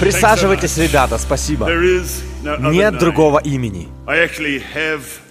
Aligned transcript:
Присаживайтесь, 0.00 0.76
ребята, 0.78 1.18
спасибо. 1.18 1.70
Нет 2.72 2.98
другого 2.98 3.38
имени. 3.38 3.88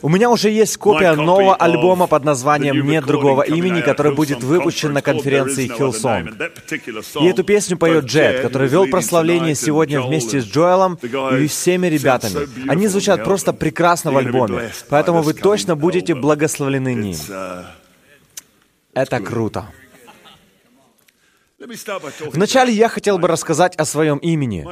У 0.02 0.10
меня 0.10 0.30
уже 0.30 0.50
есть 0.50 0.78
копия 0.78 1.14
нового 1.14 1.56
альбома 1.56 2.08
под 2.08 2.24
названием 2.24 2.86
«Нет 2.86 3.06
другого 3.06 3.42
имени», 3.42 3.82
который 3.82 4.14
будет 4.14 4.44
выпущен 4.44 4.94
на 4.94 5.02
конференции 5.02 5.68
Hillsong. 5.68 7.22
И 7.22 7.28
эту 7.28 7.44
песню 7.44 7.78
поет 7.78 8.06
Джет, 8.06 8.42
который 8.42 8.68
вел 8.68 8.88
прославление 8.88 9.56
сегодня 9.56 10.02
вместе 10.02 10.42
с 10.42 10.46
Джоэлом 10.46 10.98
и 11.40 11.48
всеми 11.48 11.88
ребятами. 11.88 12.48
Они 12.70 12.88
звучат 12.88 13.24
просто 13.24 13.54
прекрасно 13.54 14.12
в 14.12 14.18
альбоме, 14.18 14.72
поэтому 14.90 15.22
вы 15.22 15.34
точно 15.34 15.76
будете 15.76 16.16
благословлены 16.16 16.94
ним. 16.94 17.18
Это 18.94 19.20
круто. 19.20 19.66
Вначале 21.58 22.74
я 22.74 22.90
хотел 22.90 23.18
бы 23.18 23.28
рассказать 23.28 23.76
о 23.76 23.86
своем 23.86 24.18
имени. 24.18 24.66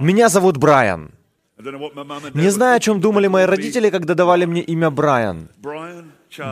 Меня 0.00 0.28
зовут 0.28 0.56
Брайан. 0.56 1.12
Не 2.34 2.50
знаю, 2.50 2.76
о 2.76 2.80
чем 2.80 3.00
думали 3.00 3.26
мои 3.26 3.44
родители, 3.44 3.90
когда 3.90 4.14
давали 4.14 4.44
мне 4.46 4.62
имя 4.62 4.90
Брайан. 4.90 5.50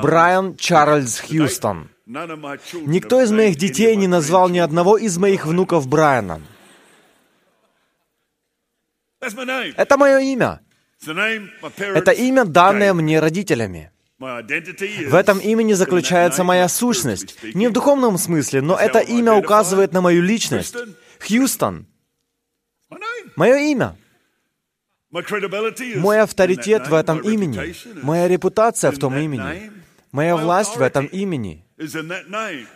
Брайан 0.02 0.56
Чарльз 0.56 1.20
Хьюстон. 1.20 1.88
Никто 2.06 3.22
из 3.22 3.30
моих 3.30 3.56
детей 3.56 3.96
не 3.96 4.06
назвал 4.08 4.48
ни 4.48 4.58
одного 4.58 4.96
из 4.98 5.16
моих 5.18 5.46
внуков 5.46 5.88
Брайаном. 5.88 6.42
Это 9.20 9.96
мое 9.96 10.18
имя. 10.18 10.60
Это 11.78 12.10
имя, 12.10 12.44
данное 12.44 12.92
мне 12.94 13.20
родителями. 13.20 13.92
В 14.18 15.14
этом 15.14 15.38
имени 15.38 15.74
заключается 15.74 16.42
моя 16.42 16.68
сущность. 16.68 17.36
Не 17.54 17.68
в 17.68 17.72
духовном 17.72 18.18
смысле, 18.18 18.62
но 18.62 18.76
это 18.76 18.98
имя 18.98 19.34
указывает 19.34 19.92
на 19.92 20.00
мою 20.00 20.22
личность. 20.22 20.74
Хьюстон. 21.20 21.86
Мое 23.36 23.58
имя. 23.58 23.96
Мой 25.10 26.20
авторитет 26.20 26.88
в 26.88 26.94
этом 26.94 27.20
имени. 27.20 27.74
Моя 28.02 28.28
репутация 28.28 28.90
в 28.90 28.98
том 28.98 29.16
имени. 29.16 29.70
Моя 30.10 30.36
власть 30.36 30.76
в 30.76 30.82
этом 30.82 31.06
имени. 31.06 31.64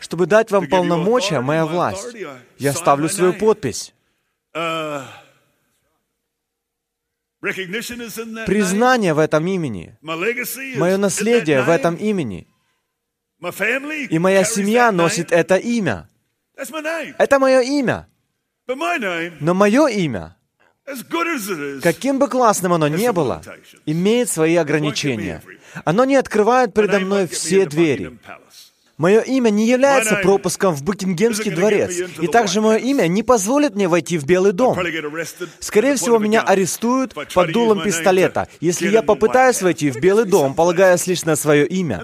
Чтобы 0.00 0.26
дать 0.26 0.50
вам 0.52 0.68
полномочия, 0.68 1.40
моя 1.40 1.66
власть. 1.66 2.14
Я 2.58 2.72
ставлю 2.72 3.08
свою 3.08 3.32
подпись. 3.34 3.92
Признание 7.42 9.14
в 9.14 9.18
этом 9.18 9.46
имени, 9.48 9.98
мое 10.00 10.96
наследие 10.96 11.62
в 11.62 11.68
этом 11.68 11.96
имени, 11.96 12.46
и 14.10 14.18
моя 14.20 14.44
семья 14.44 14.92
носит 14.92 15.32
это 15.32 15.56
имя. 15.56 16.08
Это 17.18 17.38
мое 17.40 17.60
имя. 17.62 18.08
Но 19.40 19.54
мое 19.54 19.88
имя, 19.88 20.36
каким 21.82 22.20
бы 22.20 22.28
классным 22.28 22.74
оно 22.74 22.86
ни 22.86 23.10
было, 23.10 23.42
имеет 23.86 24.28
свои 24.28 24.54
ограничения. 24.54 25.42
Оно 25.84 26.04
не 26.04 26.14
открывает 26.14 26.74
передо 26.74 27.00
мной 27.00 27.26
все 27.26 27.66
двери. 27.66 28.18
Мое 28.98 29.20
имя 29.20 29.48
не 29.48 29.66
является 29.66 30.16
пропуском 30.16 30.74
в 30.74 30.82
Букингемский 30.82 31.50
дворец, 31.50 31.92
и 32.20 32.26
также 32.26 32.60
мое 32.60 32.76
имя 32.76 33.06
не 33.06 33.22
позволит 33.22 33.74
мне 33.74 33.88
войти 33.88 34.18
в 34.18 34.26
Белый 34.26 34.52
дом. 34.52 34.78
Скорее 35.60 35.96
всего, 35.96 36.18
меня 36.18 36.42
арестуют 36.42 37.14
под 37.32 37.52
дулом 37.52 37.82
пистолета, 37.82 38.48
если 38.60 38.88
я 38.88 39.02
попытаюсь 39.02 39.62
войти 39.62 39.90
в 39.90 39.98
Белый 39.98 40.26
дом, 40.26 40.54
полагаясь 40.54 41.06
лишь 41.06 41.24
на 41.24 41.36
свое 41.36 41.66
имя. 41.66 42.02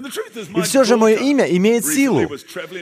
И 0.55 0.61
все 0.61 0.83
же 0.83 0.97
мое 0.97 1.15
имя 1.17 1.45
имеет 1.45 1.85
силу. 1.85 2.27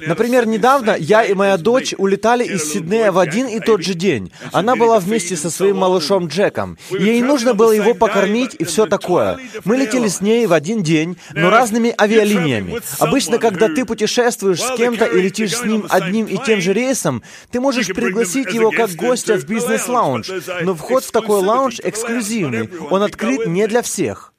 Например, 0.08 0.48
недавно 0.48 0.96
я 0.98 1.24
и 1.24 1.34
моя 1.34 1.58
дочь 1.58 1.94
улетали 1.98 2.46
из 2.46 2.72
Сиднея 2.72 3.12
в 3.12 3.20
один 3.20 3.48
и 3.48 3.60
тот 3.60 3.84
же 3.84 3.94
день. 3.94 4.32
Она 4.54 4.76
была 4.76 5.00
вместе 5.00 5.36
со 5.36 5.50
своим 5.50 5.78
малышом 5.78 6.28
Джеком. 6.28 6.78
Ей 6.92 7.22
нужно 7.22 7.54
было 7.54 7.74
его 7.74 7.94
покормить 7.94 8.56
и 8.58 8.64
все 8.64 8.86
такое. 8.86 9.38
Мы 9.66 9.76
летели 9.76 10.08
с 10.08 10.22
ней 10.22 10.48
в 10.48 10.54
один 10.54 10.82
день, 10.82 11.18
но 11.34 11.50
разными 11.50 11.94
авиалиниями. 12.00 12.80
Обычно, 13.00 13.38
когда 13.38 13.68
ты 13.68 13.84
путешествуешь 13.86 13.97
путешествуешь 13.98 14.62
с 14.62 14.76
кем-то 14.76 15.06
и 15.06 15.22
летишь 15.22 15.56
с 15.56 15.64
ним 15.64 15.88
одним 15.90 16.28
и 16.28 16.38
тем 16.38 16.62
же 16.62 16.72
рейсом, 16.72 17.24
ты 17.52 17.60
можешь 17.60 17.88
пригласить 17.88 18.54
его 18.54 18.70
как 18.70 18.92
гостя 18.92 19.38
в 19.38 19.46
бизнес-лаунж, 19.46 20.30
но 20.62 20.76
вход 20.76 21.04
в 21.04 21.12
такой 21.12 21.42
лаунж 21.42 21.80
эксклюзивный, 21.84 22.70
он 22.92 23.02
открыт 23.02 23.48
не 23.48 23.68
для 23.68 23.82
всех. 23.82 24.34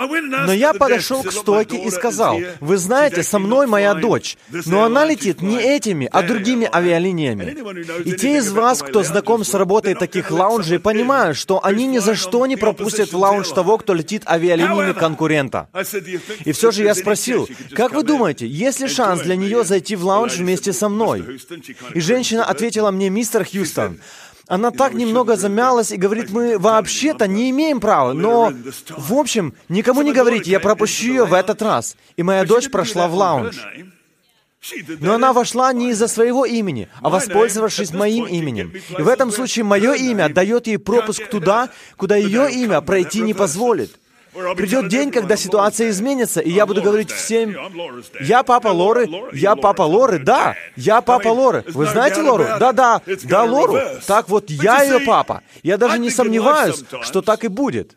Но 0.00 0.52
я 0.52 0.72
подошел 0.72 1.22
к 1.22 1.30
стойке 1.30 1.76
и 1.76 1.90
сказал, 1.90 2.38
«Вы 2.60 2.78
знаете, 2.78 3.22
со 3.22 3.38
мной 3.38 3.66
моя 3.66 3.94
дочь, 3.94 4.38
но 4.66 4.84
она 4.84 5.04
летит 5.04 5.42
не 5.42 5.60
этими, 5.60 6.08
а 6.10 6.22
другими 6.22 6.68
авиалиниями». 6.72 7.56
И 8.04 8.12
те 8.12 8.38
из 8.38 8.50
вас, 8.50 8.82
кто 8.82 9.02
знаком 9.02 9.44
с 9.44 9.52
работой 9.52 9.94
таких 9.94 10.30
лаунжей, 10.30 10.78
понимают, 10.78 11.36
что 11.36 11.62
они 11.62 11.86
ни 11.86 11.98
за 11.98 12.14
что 12.14 12.46
не 12.46 12.56
пропустят 12.56 13.12
в 13.12 13.16
лаунж 13.16 13.48
того, 13.48 13.76
кто 13.76 13.92
летит 13.92 14.22
авиалиниями 14.26 14.92
конкурента. 14.92 15.68
И 16.44 16.52
все 16.52 16.70
же 16.70 16.82
я 16.82 16.94
спросил, 16.94 17.48
«Как 17.72 17.92
вы 17.92 18.02
думаете, 18.02 18.46
есть 18.46 18.80
ли 18.80 18.88
шанс 18.88 19.20
для 19.20 19.36
нее 19.36 19.64
зайти 19.64 19.96
в 19.96 20.04
лаунж 20.04 20.36
вместе 20.36 20.72
со 20.72 20.88
мной?» 20.88 21.40
И 21.94 22.00
женщина 22.00 22.44
ответила 22.44 22.90
мне, 22.90 23.10
«Мистер 23.10 23.44
Хьюстон, 23.44 23.98
она 24.50 24.72
так 24.72 24.94
немного 24.94 25.36
замялась 25.36 25.92
и 25.92 25.96
говорит, 25.96 26.30
мы 26.30 26.58
вообще-то 26.58 27.28
не 27.28 27.50
имеем 27.50 27.78
права, 27.78 28.12
но, 28.12 28.52
в 28.88 29.14
общем, 29.14 29.54
никому 29.68 30.02
не 30.02 30.12
говорите, 30.12 30.50
я 30.50 30.58
пропущу 30.58 31.06
ее 31.06 31.24
в 31.24 31.32
этот 31.34 31.62
раз. 31.62 31.96
И 32.16 32.24
моя 32.24 32.44
дочь 32.44 32.68
прошла 32.68 33.06
в 33.06 33.14
лаунж. 33.14 33.56
Но 34.98 35.14
она 35.14 35.32
вошла 35.32 35.72
не 35.72 35.90
из-за 35.90 36.08
своего 36.08 36.44
имени, 36.44 36.88
а 37.00 37.10
воспользовавшись 37.10 37.92
моим 37.92 38.26
именем. 38.26 38.72
И 38.98 39.00
в 39.00 39.06
этом 39.06 39.30
случае 39.30 39.64
мое 39.64 39.94
имя 39.94 40.28
дает 40.28 40.66
ей 40.66 40.78
пропуск 40.78 41.28
туда, 41.28 41.70
куда 41.96 42.16
ее 42.16 42.50
имя 42.50 42.80
пройти 42.80 43.20
не 43.20 43.34
позволит. 43.34 44.00
Придет 44.32 44.88
день, 44.88 45.10
когда 45.10 45.36
ситуация 45.36 45.90
изменится, 45.90 46.40
и 46.40 46.50
я 46.50 46.66
буду 46.66 46.82
говорить 46.82 47.10
всем, 47.10 47.56
я 48.20 48.42
папа 48.42 48.68
Лоры, 48.68 49.08
я 49.32 49.56
папа 49.56 49.82
Лоры, 49.82 50.18
да, 50.18 50.54
я 50.76 51.00
папа 51.00 51.28
Лоры. 51.28 51.64
Вы 51.68 51.86
знаете 51.86 52.22
Лору? 52.22 52.44
Да-да, 52.58 53.02
да, 53.24 53.42
Лору. 53.44 53.78
Так 54.06 54.28
вот, 54.28 54.50
я 54.50 54.82
ее 54.82 55.00
папа. 55.00 55.42
Я 55.62 55.78
даже 55.78 55.98
не 55.98 56.10
сомневаюсь, 56.10 56.84
что 57.02 57.22
так 57.22 57.44
и 57.44 57.48
будет. 57.48 57.96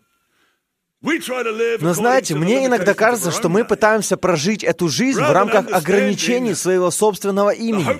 Но 1.81 1.93
знаете, 1.93 2.33
мне 2.33 2.65
иногда 2.65 2.93
кажется, 2.93 3.31
что 3.31 3.49
мы 3.49 3.65
пытаемся 3.65 4.15
прожить 4.15 4.63
эту 4.63 4.87
жизнь 4.87 5.19
в 5.21 5.31
рамках 5.31 5.65
ограничений 5.69 6.53
своего 6.53 6.91
собственного 6.91 7.49
имени. 7.49 7.99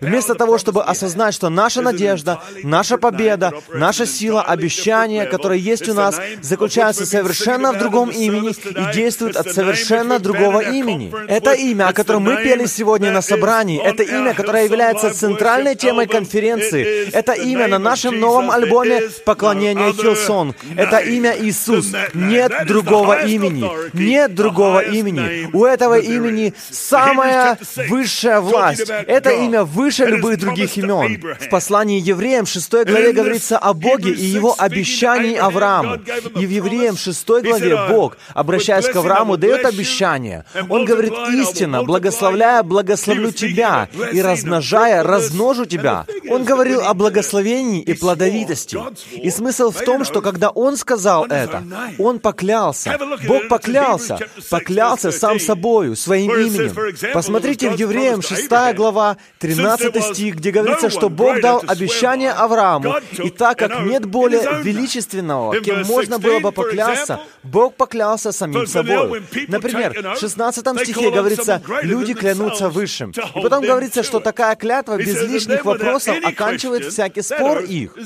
Вместо 0.00 0.34
того, 0.34 0.58
чтобы 0.58 0.84
осознать, 0.84 1.34
что 1.34 1.48
наша 1.48 1.80
надежда, 1.80 2.42
наша 2.62 2.98
победа, 2.98 3.54
наша 3.72 4.04
сила, 4.04 4.42
обещание, 4.42 5.24
которое 5.24 5.58
есть 5.58 5.88
у 5.88 5.94
нас, 5.94 6.20
заключается 6.42 7.06
совершенно 7.06 7.72
в 7.72 7.78
другом 7.78 8.10
имени 8.10 8.50
и 8.50 8.92
действует 8.92 9.36
от 9.36 9.50
совершенно 9.50 10.18
другого 10.18 10.60
имени. 10.60 11.10
Это 11.26 11.52
имя, 11.54 11.88
о 11.88 11.92
котором 11.94 12.24
мы 12.24 12.36
пели 12.42 12.66
сегодня 12.66 13.10
на 13.10 13.22
собрании, 13.22 13.82
это 13.82 14.02
имя, 14.02 14.34
которое 14.34 14.64
является 14.64 15.14
центральной 15.14 15.74
темой 15.74 16.06
конференции, 16.06 17.08
это 17.12 17.32
имя 17.32 17.66
на 17.66 17.78
нашем 17.78 18.20
новом 18.20 18.50
альбоме 18.50 19.08
«Поклонение 19.24 19.92
Хилсон», 19.94 20.54
это 20.76 20.98
имя, 20.98 21.13
имя 21.16 21.34
Иисус. 21.38 21.92
Нет 22.14 22.52
другого 22.66 23.26
имени. 23.26 23.64
Нет 23.92 24.34
другого 24.34 24.80
имени. 24.80 25.48
У 25.52 25.64
этого 25.64 25.98
имени 25.98 26.54
самая 26.70 27.58
высшая 27.88 28.40
власть. 28.40 28.88
Это 28.88 29.30
имя 29.30 29.64
выше 29.64 30.04
любых 30.04 30.38
других 30.38 30.76
имен. 30.76 31.22
В 31.40 31.48
послании 31.48 32.00
Евреям 32.00 32.46
6 32.46 32.70
главе 32.70 33.12
говорится 33.12 33.58
о 33.58 33.72
Боге 33.74 34.10
и 34.10 34.24
его 34.24 34.54
обещании 34.56 35.36
Аврааму. 35.36 36.00
И 36.36 36.46
в 36.46 36.50
Евреям 36.50 36.96
6 36.96 37.28
главе 37.42 37.78
Бог, 37.88 38.16
обращаясь 38.32 38.86
к 38.86 38.96
Аврааму, 38.96 39.36
дает 39.36 39.64
обещание. 39.64 40.44
Он 40.68 40.84
говорит, 40.84 41.12
истина, 41.32 41.82
благословляя, 41.82 42.62
благословлю 42.62 43.30
тебя, 43.30 43.88
и 44.12 44.20
размножая, 44.20 45.02
размножу 45.02 45.64
тебя. 45.66 46.06
Он 46.30 46.44
говорил 46.44 46.80
о 46.80 46.94
благословении 46.94 47.82
и 47.82 47.94
плодовитости. 47.94 48.78
И 49.12 49.30
смысл 49.30 49.70
в 49.70 49.80
том, 49.80 50.04
что 50.04 50.20
когда 50.20 50.50
он 50.50 50.76
сказал, 50.76 51.03
сказал 51.04 51.26
это. 51.26 51.62
Он 51.98 52.18
поклялся. 52.18 52.98
Бог 53.26 53.48
поклялся. 53.48 54.18
Поклялся 54.50 55.12
сам 55.12 55.38
собою, 55.38 55.96
своим 55.96 56.32
именем. 56.32 57.12
Посмотрите 57.12 57.70
в 57.70 57.78
Евреям 57.78 58.22
6 58.22 58.48
глава, 58.74 59.16
13 59.38 60.02
стих, 60.04 60.36
где 60.36 60.50
говорится, 60.50 60.90
что 60.90 61.08
Бог 61.08 61.40
дал 61.40 61.62
обещание 61.66 62.32
Аврааму. 62.32 62.96
И 63.12 63.30
так 63.30 63.58
как 63.58 63.80
нет 63.86 64.06
более 64.06 64.62
величественного, 64.62 65.60
кем 65.60 65.82
можно 65.84 66.18
было 66.18 66.40
бы 66.40 66.52
поклясться, 66.52 67.20
Бог 67.42 67.74
поклялся 67.74 68.32
самим 68.32 68.66
собой. 68.66 69.22
Например, 69.48 70.14
в 70.16 70.18
16 70.18 70.80
стихе 70.80 71.10
говорится, 71.10 71.60
люди 71.82 72.14
клянутся 72.14 72.68
высшим. 72.68 73.10
И 73.10 73.40
потом 73.42 73.62
говорится, 73.62 74.02
что 74.02 74.20
такая 74.20 74.56
клятва 74.56 74.96
без 74.96 75.20
лишних 75.22 75.64
вопросов 75.64 76.16
оканчивает 76.24 76.84
всякий 76.86 77.22
спор 77.22 77.58
их. 77.60 77.96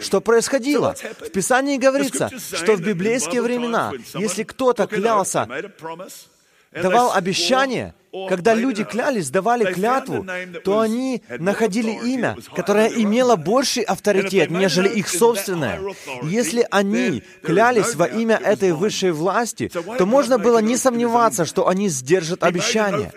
Что 0.00 0.20
происходило? 0.20 0.94
В 1.20 1.30
Писании 1.30 1.76
говорится, 1.76 2.27
что 2.36 2.74
в 2.74 2.80
библейские 2.80 3.42
времена, 3.42 3.92
если 4.14 4.42
кто-то 4.42 4.86
клялся, 4.86 5.48
давал 6.72 7.12
обещание, 7.12 7.94
когда 8.28 8.54
люди 8.54 8.84
клялись, 8.84 9.30
давали 9.30 9.72
клятву, 9.72 10.26
то 10.64 10.80
они 10.80 11.22
находили 11.38 11.90
имя, 11.90 12.36
которое 12.54 12.88
имело 12.88 13.36
больший 13.36 13.82
авторитет, 13.82 14.50
нежели 14.50 14.88
их 14.88 15.08
собственное. 15.08 15.80
Если 16.22 16.66
они 16.70 17.22
клялись 17.42 17.94
во 17.94 18.06
имя 18.06 18.36
этой 18.36 18.72
высшей 18.72 19.12
власти, 19.12 19.70
то 19.98 20.06
можно 20.06 20.38
было 20.38 20.58
не 20.58 20.76
сомневаться, 20.76 21.44
что 21.44 21.68
они 21.68 21.88
сдержат 21.88 22.44
обещание. 22.44 23.12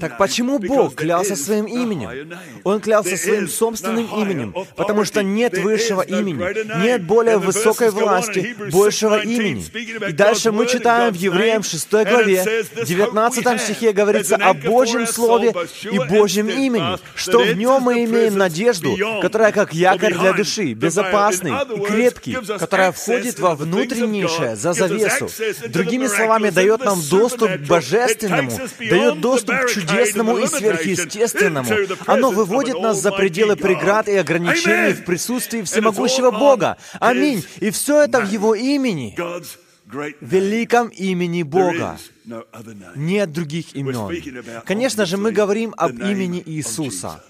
Так 0.00 0.18
почему 0.18 0.58
Бог 0.58 0.94
клялся 0.94 1.36
своим 1.36 1.66
именем? 1.66 2.32
Он 2.64 2.80
клялся 2.80 3.16
своим 3.16 3.48
собственным 3.48 4.06
именем, 4.06 4.54
потому 4.76 5.04
что 5.04 5.22
нет 5.22 5.56
высшего 5.58 6.02
имени, 6.02 6.82
нет 6.82 7.04
более 7.04 7.38
высокой 7.38 7.90
власти, 7.90 8.56
большего 8.70 9.22
имени. 9.22 9.64
И 10.08 10.12
дальше 10.12 10.50
мы 10.52 10.66
читаем 10.66 11.12
в 11.12 11.16
Евреям 11.16 11.62
6 11.62 11.90
главе, 11.90 12.64
19 12.84 13.60
стихе 13.60 13.92
говорится 13.92 14.31
о 14.36 14.54
Божьем 14.54 15.06
Слове 15.06 15.54
и 15.90 15.98
Божьем 15.98 16.48
имени, 16.48 16.98
что 17.14 17.40
в 17.40 17.52
нем 17.54 17.82
мы 17.82 18.04
имеем 18.04 18.36
надежду, 18.36 18.96
которая 19.20 19.52
как 19.52 19.72
якорь 19.74 20.14
для 20.14 20.32
души, 20.32 20.74
безопасный 20.74 21.52
и 21.52 21.80
крепкий, 21.80 22.38
которая 22.58 22.92
входит 22.92 23.38
во 23.38 23.54
внутреннейшее, 23.54 24.56
за 24.56 24.72
завесу. 24.72 25.28
Другими 25.68 26.06
словами, 26.06 26.50
дает 26.50 26.84
нам 26.84 27.00
доступ 27.10 27.50
к 27.50 27.66
божественному, 27.66 28.50
дает 28.78 29.20
доступ 29.20 29.54
к 29.56 29.70
чудесному 29.70 30.38
и 30.38 30.46
сверхъестественному. 30.46 31.68
Оно 32.06 32.30
выводит 32.30 32.80
нас 32.80 33.00
за 33.00 33.12
пределы 33.12 33.56
преград 33.56 34.08
и 34.08 34.16
ограничений 34.16 34.92
в 34.92 35.04
присутствии 35.04 35.62
всемогущего 35.62 36.30
Бога. 36.30 36.76
Аминь. 37.00 37.44
И 37.60 37.70
все 37.70 38.02
это 38.02 38.20
в 38.20 38.30
Его 38.30 38.54
имени 38.54 39.16
великом 40.20 40.88
имени 40.88 41.42
Бога. 41.42 41.98
Нет 42.94 43.32
других 43.32 43.74
имен. 43.74 44.62
Конечно 44.64 45.06
же, 45.06 45.16
мы 45.16 45.32
говорим 45.32 45.74
об 45.76 45.92
имени 45.92 46.42
Иисуса. 46.44 47.22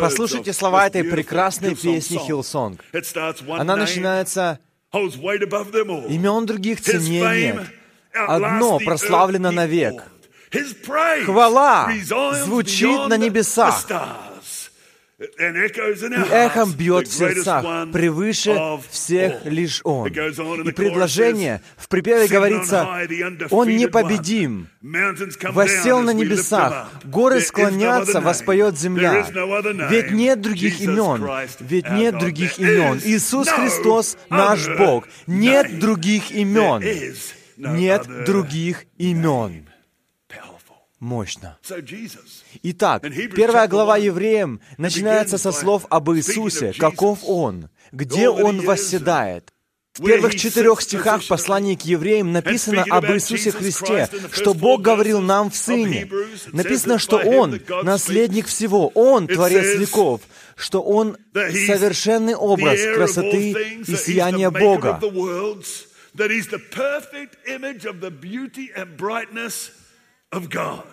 Послушайте 0.00 0.52
слова 0.52 0.86
этой 0.86 1.04
прекрасной 1.04 1.74
песни 1.74 2.18
Hillsong. 2.18 2.84
Она 3.48 3.76
начинается 3.76 4.58
«Имен 4.92 6.46
других 6.46 6.80
ценней 6.82 7.20
нет. 7.20 7.66
Одно 8.14 8.78
прославлено 8.78 9.50
навек. 9.50 10.02
Хвала 11.24 11.90
звучит 12.44 13.08
на 13.08 13.16
небесах 13.16 13.86
и 15.22 16.32
эхом 16.32 16.72
бьет 16.72 17.08
в 17.08 17.12
сердцах, 17.12 17.64
превыше 17.92 18.80
всех 18.90 19.44
лишь 19.44 19.80
Он. 19.84 20.08
И 20.08 20.72
предложение 20.72 21.62
в 21.76 21.88
припеве 21.88 22.26
говорится, 22.26 22.88
Он 23.50 23.68
непобедим, 23.68 24.68
восел 25.50 26.00
на 26.00 26.10
небесах, 26.10 26.90
горы 27.04 27.40
склонятся, 27.40 28.20
воспоет 28.20 28.78
земля. 28.78 29.26
Ведь 29.90 30.10
нет 30.10 30.40
других 30.40 30.80
имен, 30.80 31.28
ведь 31.60 31.90
нет 31.90 32.18
других 32.18 32.58
имен. 32.58 33.00
Иисус 33.04 33.48
Христос 33.48 34.16
наш 34.30 34.68
Бог. 34.76 35.08
Нет 35.26 35.78
других 35.78 36.30
имен. 36.30 36.82
Нет 37.56 38.06
других 38.24 38.84
имен 38.98 39.66
мощно. 41.02 41.58
Итак, 42.62 43.02
первая 43.34 43.68
глава 43.68 43.96
Евреям 43.96 44.60
начинается 44.78 45.36
со 45.36 45.52
слов 45.52 45.84
об 45.90 46.10
Иисусе, 46.12 46.72
каков 46.78 47.18
Он, 47.24 47.68
где 47.90 48.28
Он 48.28 48.62
восседает. 48.62 49.52
В 49.94 50.06
первых 50.06 50.36
четырех 50.36 50.80
стихах 50.80 51.26
послания 51.28 51.76
к 51.76 51.82
евреям 51.82 52.32
написано 52.32 52.82
об 52.88 53.04
Иисусе 53.10 53.50
Христе, 53.50 54.08
что 54.30 54.54
Бог 54.54 54.80
говорил 54.80 55.20
нам 55.20 55.50
в 55.50 55.56
Сыне. 55.56 56.08
Написано, 56.52 56.98
что 56.98 57.18
Он— 57.18 57.60
наследник 57.82 58.46
всего, 58.46 58.88
Он— 58.94 59.26
Творец 59.28 59.78
веков, 59.78 60.22
что 60.56 60.80
Он— 60.80 61.18
совершенный 61.34 62.34
образ 62.34 62.80
красоты 62.94 63.50
и 63.86 63.96
сияния 63.96 64.50
Бога. 64.50 64.98
of 68.74 69.81
of 70.32 70.48
God. 70.48 70.84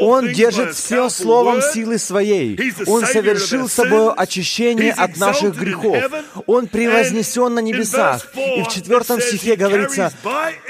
Он 0.00 0.32
держит 0.32 0.74
все 0.74 1.08
словом 1.10 1.60
силы 1.60 1.98
своей. 1.98 2.72
Он 2.86 3.04
совершил 3.04 3.68
собой 3.68 4.12
очищение 4.14 4.92
от 4.92 5.16
наших 5.18 5.56
грехов. 5.56 6.02
Он 6.46 6.66
превознесен 6.66 7.54
на 7.54 7.60
небесах. 7.60 8.26
И 8.34 8.62
в 8.62 8.68
четвертом 8.68 9.20
стихе 9.20 9.56
говорится, 9.56 10.12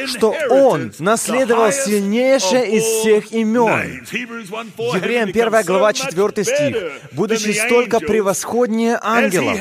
что 0.06 0.35
Он 0.50 0.93
наследовал 0.99 1.70
сильнейшее 1.70 2.76
из 2.76 2.82
всех 2.82 3.32
имен. 3.32 4.05
Евреям 4.11 5.29
1 5.29 5.64
глава 5.64 5.93
4 5.93 6.44
стих. 6.44 6.76
«Будучи 7.12 7.53
столько 7.53 8.00
превосходнее 8.00 8.99
ангелов, 9.00 9.59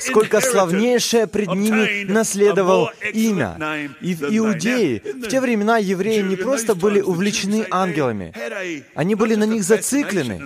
сколько 0.00 0.40
славнейшее 0.40 1.26
пред 1.26 1.50
ними 1.54 2.04
наследовал 2.10 2.90
имя». 3.12 3.56
И 4.00 4.14
в 4.14 4.24
Иудее 4.24 5.02
в 5.04 5.28
те 5.28 5.40
времена 5.40 5.78
евреи 5.78 6.22
не 6.22 6.36
просто 6.36 6.74
были 6.74 7.00
увлечены 7.00 7.66
ангелами, 7.70 7.91
ангелами. 7.92 8.84
Они 8.94 9.14
были 9.14 9.34
на 9.34 9.44
них 9.44 9.62
зациклены. 9.62 10.40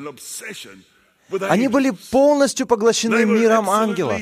Они 1.48 1.68
были 1.68 1.90
полностью 2.10 2.66
поглощены 2.66 3.24
миром 3.24 3.68
ангелов. 3.70 4.20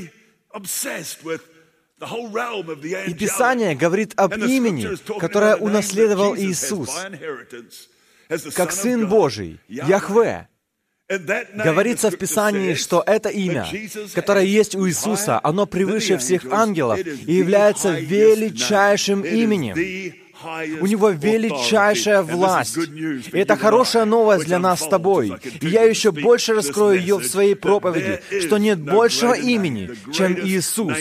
И 3.07 3.15
Писание 3.15 3.75
говорит 3.75 4.13
об 4.17 4.37
имени, 4.37 4.97
которое 5.19 5.57
унаследовал 5.57 6.37
Иисус, 6.37 6.91
как 8.55 8.73
Сын 8.73 9.09
Божий, 9.09 9.61
Яхве. 9.69 10.49
Говорится 11.09 12.11
в 12.11 12.17
Писании, 12.17 12.75
что 12.75 13.03
это 13.07 13.29
имя, 13.29 13.69
которое 14.15 14.47
есть 14.47 14.75
у 14.75 14.89
Иисуса, 14.89 15.39
оно 15.43 15.67
превыше 15.67 16.17
всех 16.17 16.47
ангелов 16.51 16.99
и 16.99 17.33
является 17.33 17.91
величайшим 17.91 19.23
именем. 19.23 19.77
У 20.81 20.87
Него 20.87 21.11
величайшая 21.11 22.23
власть. 22.23 22.77
И 22.77 23.39
это 23.39 23.57
хорошая 23.57 24.05
новость 24.05 24.47
для 24.47 24.59
нас 24.59 24.81
с 24.81 24.89
тобой. 24.89 25.35
И 25.61 25.69
я 25.69 25.83
еще 25.83 26.11
больше 26.11 26.55
раскрою 26.55 27.01
ее 27.01 27.17
в 27.19 27.27
своей 27.27 27.55
проповеди, 27.55 28.21
что 28.41 28.59
нет 28.59 28.81
большего 28.81 29.35
имени, 29.35 29.91
чем 30.13 30.35
Иисус. 30.35 30.97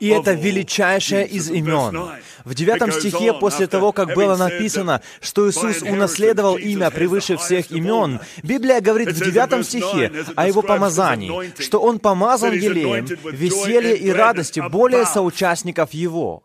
И 0.00 0.08
это 0.08 0.32
величайшее 0.32 1.26
из 1.26 1.50
имен. 1.50 1.98
В 2.44 2.54
девятом 2.54 2.92
стихе, 2.92 3.34
после 3.34 3.66
того, 3.66 3.92
как 3.92 4.14
было 4.14 4.36
написано, 4.36 5.02
что 5.20 5.48
Иисус 5.48 5.82
унаследовал 5.82 6.56
имя 6.56 6.90
превыше 6.90 7.36
всех 7.36 7.70
имен, 7.70 8.20
Библия 8.42 8.80
говорит 8.80 9.08
в 9.08 9.24
девятом 9.24 9.64
стихе 9.64 10.12
о 10.34 10.46
Его 10.46 10.62
помазании, 10.62 11.52
что 11.60 11.80
Он 11.80 11.98
помазан 11.98 12.52
елеем, 12.52 13.06
веселье 13.32 13.96
и 13.96 14.10
радости 14.10 14.60
более 14.60 15.04
соучастников 15.04 15.92
Его. 15.92 16.42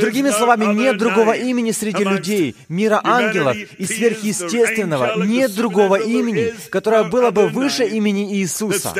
Другими 0.00 0.30
словами, 0.30 0.64
нет 0.74 0.96
другого 0.98 1.32
имени 1.32 1.72
среди 1.72 2.04
людей, 2.04 2.56
мира 2.68 3.00
ангелов 3.04 3.56
и 3.56 3.86
сверхъестественного. 3.86 5.24
Нет 5.24 5.54
другого 5.54 5.96
имени, 5.96 6.54
которое 6.70 7.04
было 7.04 7.30
бы 7.30 7.48
выше 7.48 7.84
имени 7.84 8.34
Иисуса. 8.36 8.94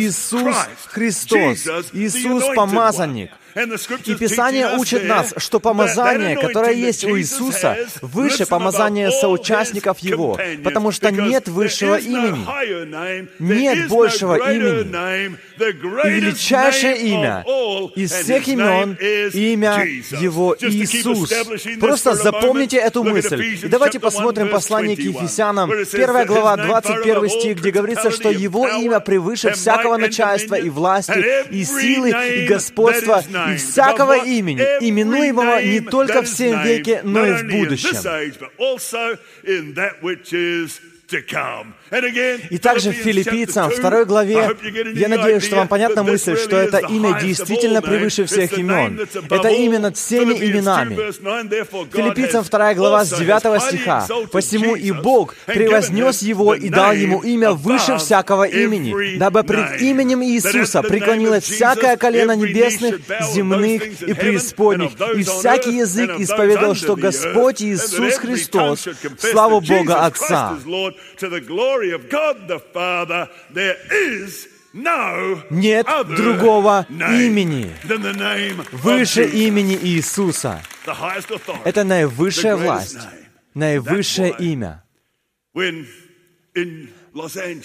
Иисус 0.00 0.56
Христос, 0.86 1.66
Иисус 1.92 2.44
Помазанник. 2.54 3.30
И 4.04 4.14
Писание 4.14 4.76
учит 4.76 5.04
нас, 5.04 5.34
что 5.36 5.60
помазание, 5.60 6.36
которое 6.36 6.72
есть 6.72 7.04
у 7.04 7.18
Иисуса, 7.18 7.76
выше 8.02 8.46
помазания 8.46 9.10
соучастников 9.10 9.98
Его, 9.98 10.38
потому 10.64 10.92
что 10.92 11.10
нет 11.10 11.48
высшего 11.48 11.96
имени, 11.96 12.46
нет 13.38 13.88
большего 13.88 14.36
имени. 14.36 15.36
И 16.06 16.10
величайшее 16.10 16.96
имя 16.98 17.44
из 17.96 18.12
всех 18.12 18.48
имен— 18.48 18.96
имя 19.32 19.84
Его 20.20 20.56
Иисус. 20.60 21.32
Просто 21.80 22.14
запомните 22.14 22.76
эту 22.76 23.02
мысль. 23.04 23.58
И 23.62 23.68
давайте 23.68 23.98
посмотрим 23.98 24.48
послание 24.48 24.96
к 24.96 25.00
Ефесянам, 25.00 25.70
1 25.70 26.26
глава, 26.26 26.56
21 26.56 27.28
стих, 27.28 27.58
где 27.58 27.70
говорится, 27.70 28.10
что 28.10 28.30
Его 28.30 28.68
имя 28.68 29.00
превыше 29.00 29.52
всякого 29.52 29.96
начальства 29.96 30.54
и 30.54 30.70
власти, 30.70 31.24
и 31.50 31.64
силы, 31.64 32.10
и 32.10 32.46
господства, 32.46 33.22
и 33.54 33.56
всякого 33.58 34.24
имени, 34.24 34.60
именуемого 34.80 35.60
не 35.62 35.80
только 35.80 36.22
в 36.22 36.26
всем 36.26 36.62
веке, 36.64 37.00
но 37.04 37.26
и 37.26 37.32
в 37.32 37.42
будущем. 37.50 37.90
И 42.50 42.58
также 42.58 42.90
в 42.90 42.94
Филиппийцам, 42.94 43.70
второй 43.70 44.04
главе, 44.04 44.50
я 44.94 45.08
надеюсь, 45.08 45.44
что 45.44 45.56
вам 45.56 45.68
понятна 45.68 46.02
мысль, 46.02 46.36
что 46.36 46.56
это 46.56 46.78
имя 46.78 47.18
действительно 47.20 47.82
превыше 47.82 48.24
всех 48.24 48.58
имен. 48.58 49.00
Это 49.30 49.48
имя 49.48 49.78
над 49.78 49.96
всеми 49.96 50.34
именами. 50.34 50.96
Филиппийцам, 51.92 52.44
вторая 52.44 52.74
глава, 52.74 53.04
с 53.04 53.10
9 53.10 53.62
стиха. 53.62 54.06
«Посему 54.32 54.76
и 54.76 54.90
Бог 54.92 55.34
превознес 55.46 56.22
его 56.22 56.54
и 56.54 56.68
дал 56.68 56.92
ему 56.92 57.22
имя 57.22 57.52
выше 57.52 57.96
всякого 57.98 58.44
имени, 58.44 59.18
дабы 59.18 59.42
пред 59.42 59.80
именем 59.80 60.22
Иисуса 60.22 60.82
преклонилось 60.82 61.44
всякое 61.44 61.96
колено 61.96 62.32
небесных, 62.32 63.00
земных 63.32 64.02
и 64.02 64.12
преисподних, 64.14 64.90
и 65.16 65.22
всякий 65.22 65.78
язык 65.78 66.10
исповедал, 66.18 66.74
что 66.74 66.96
Господь 66.96 67.62
Иисус 67.62 68.18
Христос, 68.18 68.88
славу 69.18 69.60
Бога 69.60 70.04
Отца». 70.06 70.58
Нет 75.50 75.86
другого 76.16 76.86
имени. 76.88 77.70
выше 78.72 79.24
имени 79.24 79.78
Иисуса. 79.80 80.62
Это 81.64 81.84
наивысшая 81.84 82.56
власть, 82.56 82.98
наивысшее 83.54 84.34
имя. 84.38 84.84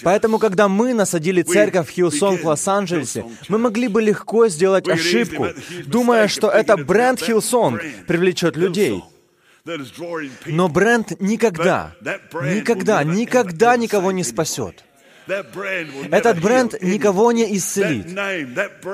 Поэтому, 0.02 0.38
когда 0.38 0.68
мы 0.68 0.94
насадили 0.94 1.42
церковь 1.42 1.88
в 1.88 1.90
Хилсон 1.90 2.38
в 2.38 2.46
Лос-Анджелесе, 2.46 3.24
мы 3.48 3.58
могли 3.58 3.88
бы 3.88 4.02
легко 4.02 4.48
сделать 4.48 4.88
ошибку, 4.88 5.48
думая, 5.86 6.28
что 6.28 6.48
это 6.50 6.76
бренд 6.76 7.20
Хилсон 7.20 7.80
привлечет 8.06 8.56
людей. 8.56 9.02
Но 10.46 10.68
бренд 10.68 11.18
никогда, 11.20 11.94
никогда, 12.32 13.02
никогда 13.02 13.76
никого 13.78 14.12
не 14.12 14.22
спасет. 14.22 14.84
Этот 15.26 16.40
бренд 16.40 16.74
никого 16.82 17.32
не 17.32 17.56
исцелит. 17.56 18.06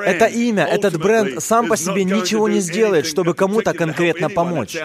Это 0.04 0.26
имя, 0.26 0.64
этот 0.64 0.96
бренд 0.98 1.42
сам 1.42 1.66
по 1.66 1.76
себе 1.76 2.04
ничего 2.04 2.48
не 2.48 2.60
сделает, 2.60 3.06
чтобы 3.06 3.34
кому-то 3.34 3.74
конкретно 3.74 4.28
помочь. 4.30 4.76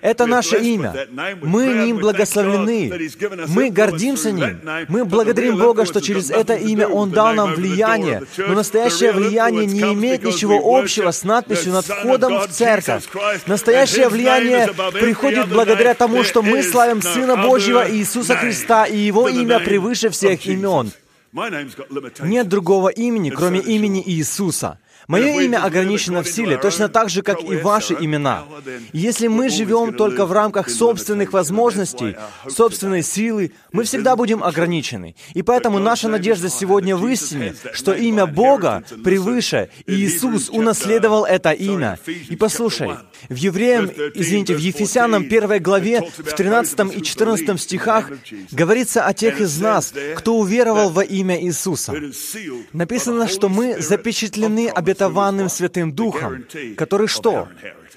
Это 0.00 0.26
наше 0.26 0.58
имя. 0.58 0.94
Мы 1.42 1.66
ним 1.66 1.98
благословлены. 1.98 3.10
Мы 3.48 3.70
гордимся 3.70 4.30
ним. 4.30 4.60
Мы 4.88 5.04
благодарим 5.04 5.56
Бога, 5.56 5.86
что 5.86 6.00
через 6.00 6.30
это 6.30 6.54
имя 6.54 6.86
Он 6.88 7.10
дал 7.10 7.34
нам 7.34 7.54
влияние. 7.54 8.22
Но 8.36 8.54
настоящее 8.54 9.12
влияние 9.12 9.66
не 9.66 9.80
имеет 9.80 10.22
ничего 10.22 10.78
общего 10.78 11.10
с 11.10 11.24
надписью 11.24 11.72
над 11.72 11.84
входом 11.84 12.38
в 12.40 12.48
церковь. 12.48 13.04
Настоящее 13.46 14.08
влияние 14.08 14.68
приходит 14.92 15.48
благодаря 15.48 15.94
тому, 15.94 16.22
что 16.22 16.42
мы 16.42 16.62
славим 16.62 17.02
Сына 17.02 17.36
Божьего 17.36 17.90
Иисуса 17.90 18.36
Христа, 18.36 18.84
и 18.84 18.96
Его 18.96 19.28
имя 19.28 19.58
превыше 19.58 20.10
всех 20.10 20.46
имен. 20.46 20.75
Нет 22.30 22.48
другого 22.48 22.88
имени, 22.88 23.30
кроме 23.30 23.60
имени 23.60 24.02
Иисуса. 24.06 24.78
Мое 25.08 25.40
имя 25.42 25.64
ограничено 25.64 26.22
в 26.22 26.28
силе, 26.28 26.58
точно 26.58 26.88
так 26.88 27.10
же, 27.10 27.22
как 27.22 27.42
и 27.42 27.56
ваши 27.56 27.94
имена. 27.94 28.44
если 28.92 29.28
мы 29.28 29.48
живем 29.48 29.94
только 29.94 30.26
в 30.26 30.32
рамках 30.32 30.68
собственных 30.68 31.32
возможностей, 31.32 32.16
собственной 32.48 33.02
силы, 33.02 33.52
мы 33.72 33.84
всегда 33.84 34.16
будем 34.16 34.42
ограничены. 34.42 35.14
И 35.34 35.42
поэтому 35.42 35.78
наша 35.78 36.08
надежда 36.08 36.48
сегодня 36.48 36.96
в 36.96 37.06
истине, 37.06 37.54
что 37.72 37.92
имя 37.92 38.26
Бога 38.26 38.82
превыше, 39.04 39.70
и 39.86 39.94
Иисус 39.94 40.48
унаследовал 40.50 41.24
это 41.24 41.52
имя. 41.52 41.98
И 42.28 42.34
послушай, 42.34 42.90
в 43.28 43.36
Евреям, 43.36 43.90
извините, 44.14 44.54
в 44.54 44.58
Ефесянам 44.58 45.28
первой 45.28 45.60
главе, 45.60 46.02
в 46.16 46.34
13 46.34 46.96
и 46.96 47.02
14 47.02 47.60
стихах 47.60 48.10
говорится 48.50 49.04
о 49.06 49.14
тех 49.14 49.40
из 49.40 49.58
нас, 49.60 49.92
кто 50.16 50.36
уверовал 50.36 50.90
во 50.90 51.04
имя 51.04 51.40
Иисуса. 51.40 51.94
Написано, 52.72 53.28
что 53.28 53.48
мы 53.48 53.80
запечатлены 53.80 54.68
обетованием 54.68 54.95
обетованным 54.96 55.48
Святым 55.48 55.92
Духом, 55.92 56.44
который 56.76 57.06
что? 57.06 57.48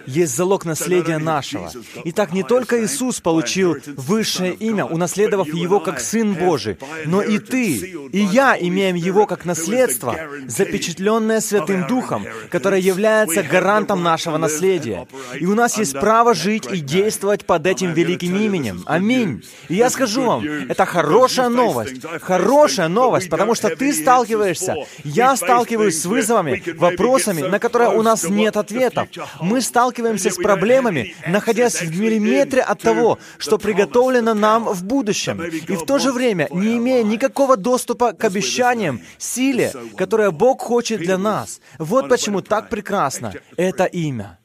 Есть 0.09 0.35
залог 0.35 0.65
наследия 0.65 1.17
нашего. 1.17 1.71
Итак, 2.05 2.33
не 2.33 2.43
только 2.43 2.83
Иисус 2.83 3.21
получил 3.21 3.77
высшее 3.95 4.53
имя, 4.53 4.85
унаследовав 4.85 5.47
его 5.47 5.79
как 5.79 5.99
Сын 5.99 6.33
Божий, 6.33 6.77
но 7.05 7.21
и 7.21 7.39
ты, 7.39 7.75
и 8.11 8.19
я 8.19 8.57
имеем 8.59 8.95
его 8.95 9.25
как 9.25 9.45
наследство, 9.45 10.15
запечатленное 10.47 11.41
Святым 11.41 11.87
Духом, 11.87 12.25
которое 12.49 12.81
является 12.81 13.43
гарантом 13.43 14.03
нашего 14.03 14.37
наследия. 14.37 15.07
И 15.39 15.45
у 15.45 15.55
нас 15.55 15.77
есть 15.77 15.93
право 15.93 16.33
жить 16.33 16.67
и 16.71 16.79
действовать 16.79 17.45
под 17.45 17.67
этим 17.67 17.93
великим 17.93 18.35
именем. 18.35 18.83
Аминь. 18.85 19.43
И 19.67 19.75
я 19.75 19.89
скажу 19.89 20.23
вам, 20.23 20.43
это 20.43 20.85
хорошая 20.85 21.49
новость. 21.49 22.01
Хорошая 22.21 22.87
новость, 22.87 23.29
потому 23.29 23.55
что 23.55 23.75
ты 23.75 23.93
сталкиваешься, 23.93 24.75
я 25.03 25.35
сталкиваюсь 25.35 26.01
с 26.01 26.05
вызовами, 26.05 26.63
вопросами, 26.77 27.41
на 27.41 27.59
которые 27.59 27.91
у 27.91 28.01
нас 28.01 28.23
нет 28.23 28.57
ответов. 28.57 29.07
Мы 29.39 29.61
сталкиваемся 29.61 29.98
сталкиваемся 29.99 30.29
с 30.31 30.35
проблемами, 30.35 31.15
находясь 31.27 31.81
в 31.81 31.99
миллиметре 31.99 32.61
от 32.61 32.81
того, 32.81 33.19
что 33.37 33.57
приготовлено 33.57 34.33
нам 34.33 34.65
в 34.65 34.83
будущем, 34.83 35.41
и 35.41 35.75
в 35.75 35.85
то 35.85 35.99
же 35.99 36.11
время 36.11 36.47
не 36.51 36.77
имея 36.77 37.03
никакого 37.03 37.57
доступа 37.57 38.13
к 38.13 38.23
обещаниям, 38.23 39.01
силе, 39.17 39.71
которое 39.97 40.31
Бог 40.31 40.61
хочет 40.61 40.99
для 40.99 41.17
нас. 41.17 41.59
Вот 41.77 42.09
почему 42.09 42.41
так 42.41 42.69
прекрасно 42.69 43.33
это 43.57 43.85
имя. 43.85 44.39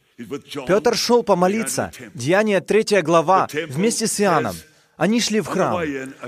Петр 0.67 0.97
шел 0.97 1.23
помолиться, 1.23 1.91
Деяние 2.15 2.61
3 2.61 3.03
глава, 3.03 3.49
вместе 3.69 4.07
с 4.07 4.21
Иоанном. 4.21 4.55
Они 4.97 5.21
шли 5.21 5.41
в 5.41 5.47
храм. 5.47 5.81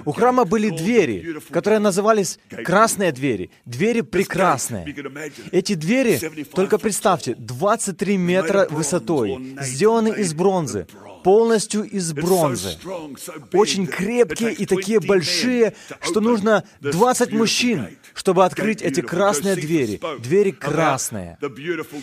У 0.04 0.12
храма 0.12 0.44
были 0.44 0.70
двери, 0.70 1.38
которые 1.50 1.78
назывались 1.78 2.38
красные 2.64 3.12
двери. 3.12 3.50
Двери 3.64 4.00
прекрасные. 4.00 4.94
Эти 5.52 5.74
двери, 5.74 6.20
только 6.54 6.78
представьте, 6.78 7.34
23 7.38 8.16
метра 8.16 8.66
высотой, 8.70 9.56
сделаны 9.60 10.08
из 10.08 10.34
бронзы 10.34 10.86
полностью 11.26 11.82
из 11.82 12.12
бронзы. 12.12 12.78
Очень 13.52 13.88
крепкие 13.88 14.52
и 14.52 14.64
такие 14.64 15.00
большие, 15.00 15.74
что 16.00 16.20
нужно 16.20 16.62
20 16.82 17.32
мужчин, 17.32 17.88
чтобы 18.14 18.44
открыть 18.44 18.80
эти 18.80 19.00
красные 19.00 19.56
двери. 19.56 20.00
Двери 20.20 20.52
красные. 20.52 21.36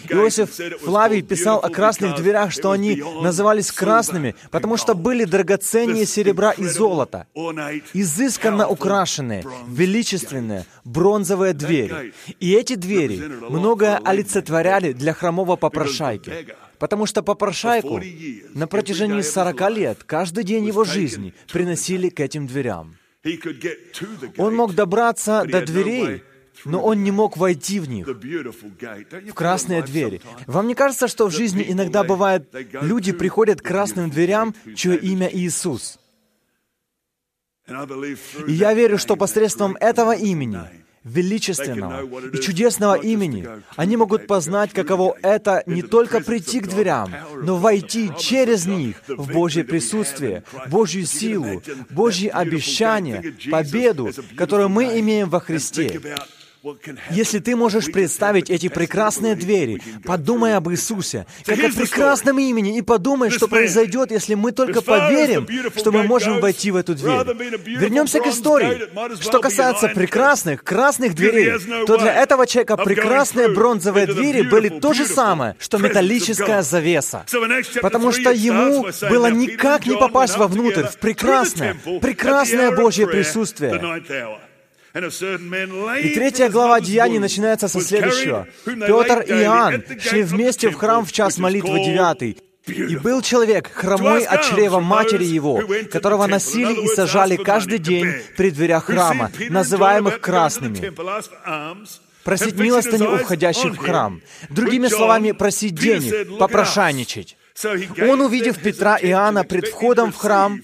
Иосиф 0.10 0.50
Флавий 0.82 1.22
писал 1.22 1.60
о 1.60 1.70
красных 1.70 2.16
дверях, 2.18 2.52
что 2.52 2.72
они 2.72 3.02
назывались 3.22 3.72
красными, 3.72 4.36
потому 4.52 4.76
что 4.76 4.94
были 4.94 5.24
драгоценнее 5.24 6.06
серебра 6.06 6.52
и 6.52 6.66
золота. 6.66 7.26
Изысканно 7.94 8.68
украшенные, 8.68 9.46
величественные, 9.70 10.66
бронзовые 10.84 11.54
двери. 11.54 12.14
И 12.42 12.52
эти 12.52 12.76
двери 12.76 13.24
многое 13.50 14.02
олицетворяли 14.04 14.92
для 14.92 15.14
хромого 15.14 15.56
попрошайки. 15.56 16.46
Потому 16.84 17.06
что 17.06 17.24
попрошайку 17.24 18.02
на 18.54 18.68
протяжении 18.68 19.22
40 19.22 19.70
лет, 19.72 20.04
каждый 20.04 20.44
день 20.44 20.66
его 20.66 20.84
жизни 20.84 21.34
приносили 21.50 22.10
к 22.10 22.20
этим 22.20 22.46
дверям. 22.46 22.98
Он 24.38 24.54
мог 24.54 24.76
добраться 24.76 25.46
до 25.48 25.62
дверей, 25.66 26.24
но 26.66 26.84
он 26.84 27.06
не 27.06 27.12
мог 27.12 27.38
войти 27.38 27.80
в 27.80 27.88
них, 27.88 28.06
в 28.06 29.34
красные 29.34 29.82
двери. 29.82 30.22
Вам 30.46 30.68
не 30.68 30.76
кажется, 30.76 31.08
что 31.08 31.28
в 31.28 31.32
жизни 31.32 31.64
иногда 31.66 32.04
бывает, 32.04 32.54
люди 32.82 33.14
приходят 33.14 33.62
к 33.62 33.66
красным 33.66 34.10
дверям, 34.10 34.54
чье 34.76 34.98
имя 34.98 35.30
Иисус? 35.32 35.98
И 38.46 38.52
я 38.52 38.74
верю, 38.74 38.98
что 38.98 39.16
посредством 39.16 39.78
этого 39.80 40.14
имени 40.18 40.83
величественного 41.04 42.30
и 42.30 42.40
чудесного 42.40 42.96
имени, 42.96 43.48
они 43.76 43.98
могут 43.98 44.28
познать, 44.28 44.72
каково 44.72 45.16
это 45.22 45.64
не 45.66 45.82
только 45.82 46.22
прийти 46.22 46.60
к 46.60 46.68
дверям, 46.68 47.14
но 47.42 47.58
войти 47.58 48.12
через 48.20 48.66
них 48.66 48.98
в 49.08 49.32
Божье 49.32 49.64
присутствие, 49.64 50.44
Божью 50.70 51.06
силу, 51.06 51.62
Божьи 51.90 52.28
обещания, 52.28 53.36
победу, 53.52 54.12
которую 54.38 54.70
мы 54.70 55.00
имеем 55.00 55.30
во 55.30 55.40
Христе. 55.40 56.02
Если 57.10 57.40
ты 57.40 57.58
можешь 57.58 57.92
представить 57.92 58.50
эти 58.50 58.70
прекрасные 58.70 59.36
двери, 59.36 59.82
подумай 60.06 60.56
об 60.56 60.70
Иисусе, 60.70 61.26
как 61.46 61.60
о 61.60 61.70
прекрасном 61.70 62.40
имени, 62.40 62.78
и 62.78 62.82
подумай, 62.82 63.30
что 63.32 63.50
произойдет, 63.50 64.12
если 64.12 64.36
мы 64.36 64.54
только 64.54 64.82
поверим, 64.82 65.46
что 65.76 65.92
мы 65.92 66.04
можем 66.04 66.40
войти 66.40 66.72
в 66.72 66.78
эту 66.78 66.96
дверь. 66.96 67.26
Вернемся 67.66 68.22
к 68.22 68.28
истории. 68.28 68.90
Что 69.22 69.40
касается 69.40 69.90
прекрасных, 69.90 70.64
красных 70.64 71.16
дверей, 71.16 71.54
то 71.86 71.98
для 71.98 72.14
этого 72.14 72.48
человека 72.48 72.78
прекрасные 72.78 73.50
бронзовые 73.50 74.08
двери 74.08 74.44
были 74.44 74.70
то 74.70 74.94
же 74.94 75.06
самое, 75.06 75.58
что 75.60 75.80
металлическая 75.80 76.62
завеса. 76.62 77.26
Потому 77.82 78.14
что 78.14 78.32
ему 78.32 78.88
было 79.10 79.28
никак 79.30 79.86
не 79.86 79.98
попасть 79.98 80.38
вовнутрь, 80.38 80.84
в 80.84 80.98
прекрасное, 80.98 81.76
прекрасное 82.02 82.72
Божье 82.72 83.06
присутствие. 83.06 84.43
И 84.96 86.10
третья 86.14 86.50
глава 86.50 86.80
Деяний 86.80 87.18
начинается 87.18 87.68
со 87.68 87.82
следующего. 87.82 88.48
Петр 88.64 89.22
и 89.22 89.32
Иоанн 89.42 89.84
шли 90.00 90.22
вместе 90.22 90.70
в 90.70 90.76
храм 90.76 91.04
в 91.04 91.12
час 91.12 91.40
молитвы 91.40 91.84
девятый. 91.84 92.38
И 92.68 92.96
был 92.96 93.22
человек, 93.22 93.72
хромой 93.74 94.24
от 94.24 94.44
чрева 94.44 94.80
матери 94.80 95.26
его, 95.26 95.62
которого 95.92 96.28
носили 96.28 96.86
и 96.86 96.88
сажали 96.88 97.36
каждый 97.36 97.80
день 97.80 98.08
при 98.38 98.52
дверях 98.52 98.86
храма, 98.86 99.32
называемых 99.50 100.22
красными, 100.22 100.94
просить 102.24 102.56
милостыни 102.56 103.08
у 103.08 103.18
входящих 103.18 103.74
в 103.74 103.78
храм. 103.78 104.22
Другими 104.50 104.88
словами, 104.88 105.32
просить 105.32 105.74
денег, 105.74 106.38
попрошайничать. 106.38 107.36
Он, 108.00 108.22
увидев 108.22 108.60
Петра 108.60 108.98
и 108.98 109.08
Иоанна 109.08 109.44
пред 109.44 109.68
входом 109.68 110.12
в 110.12 110.18
храм, 110.18 110.62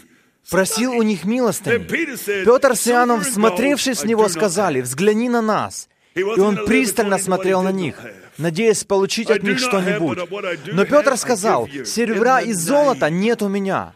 просил 0.49 0.93
у 0.93 1.01
них 1.01 1.25
милостыни. 1.25 1.83
Петр 2.43 2.75
с 2.75 2.87
Иоанном, 2.87 3.23
смотревшись 3.23 3.99
с 3.99 4.03
него, 4.03 4.27
сказали, 4.29 4.81
«Взгляни 4.81 5.29
на 5.29 5.41
нас». 5.41 5.89
И 6.15 6.23
он 6.23 6.65
пристально 6.65 7.17
смотрел 7.17 7.61
на 7.61 7.71
них, 7.71 7.95
надеясь 8.37 8.83
получить 8.83 9.29
от 9.29 9.43
них 9.43 9.59
что-нибудь. 9.59 10.19
Но 10.73 10.85
Петр 10.85 11.17
сказал, 11.17 11.67
«Серебра 11.85 12.41
и 12.41 12.53
золота 12.53 13.09
нет 13.09 13.41
у 13.41 13.47
меня». 13.47 13.93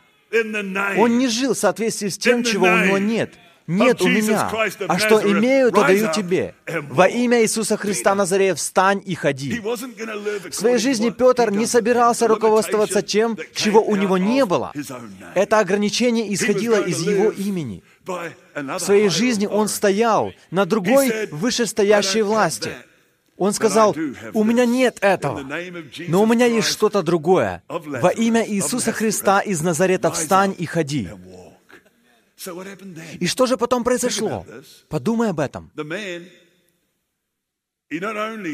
Он 0.97 1.17
не 1.17 1.27
жил 1.27 1.53
в 1.53 1.57
соответствии 1.57 2.09
с 2.09 2.17
тем, 2.17 2.43
чего 2.43 2.65
у 2.65 2.77
него 2.77 2.97
нет 2.97 3.33
нет 3.67 4.01
у 4.01 4.07
меня, 4.07 4.51
а 4.87 4.99
что 4.99 5.19
имею, 5.31 5.71
то 5.71 5.81
даю 5.81 6.11
тебе. 6.11 6.55
Во 6.89 7.07
имя 7.07 7.41
Иисуса 7.41 7.77
Христа 7.77 8.15
Назарея 8.15 8.55
встань 8.55 9.01
и 9.05 9.15
ходи. 9.15 9.59
В 9.61 10.53
своей 10.53 10.77
жизни 10.77 11.09
Петр 11.09 11.51
не 11.51 11.65
собирался 11.65 12.27
руководствоваться 12.27 13.01
тем, 13.01 13.37
чего 13.53 13.81
у 13.81 13.95
него 13.95 14.17
не 14.17 14.45
было. 14.45 14.73
Это 15.35 15.59
ограничение 15.59 16.33
исходило 16.33 16.81
из 16.81 17.01
его 17.01 17.31
имени. 17.31 17.83
В 18.05 18.79
своей 18.79 19.09
жизни 19.09 19.45
он 19.45 19.67
стоял 19.67 20.33
на 20.51 20.65
другой 20.65 21.27
вышестоящей 21.31 22.21
власти. 22.21 22.71
Он 23.37 23.51
сказал, 23.53 23.95
«У 24.33 24.43
меня 24.43 24.65
нет 24.65 24.97
этого, 25.01 25.41
но 26.07 26.23
у 26.23 26.25
меня 26.25 26.45
есть 26.45 26.67
что-то 26.67 27.01
другое. 27.01 27.63
Во 27.67 28.09
имя 28.09 28.47
Иисуса 28.47 28.91
Христа 28.91 29.39
из 29.39 29.61
Назарета 29.61 30.11
встань 30.11 30.55
и 30.57 30.65
ходи». 30.65 31.09
И 33.19 33.27
что 33.27 33.45
же 33.45 33.57
потом 33.57 33.83
произошло? 33.83 34.45
Подумай 34.89 35.29
об 35.29 35.39
этом. 35.39 35.71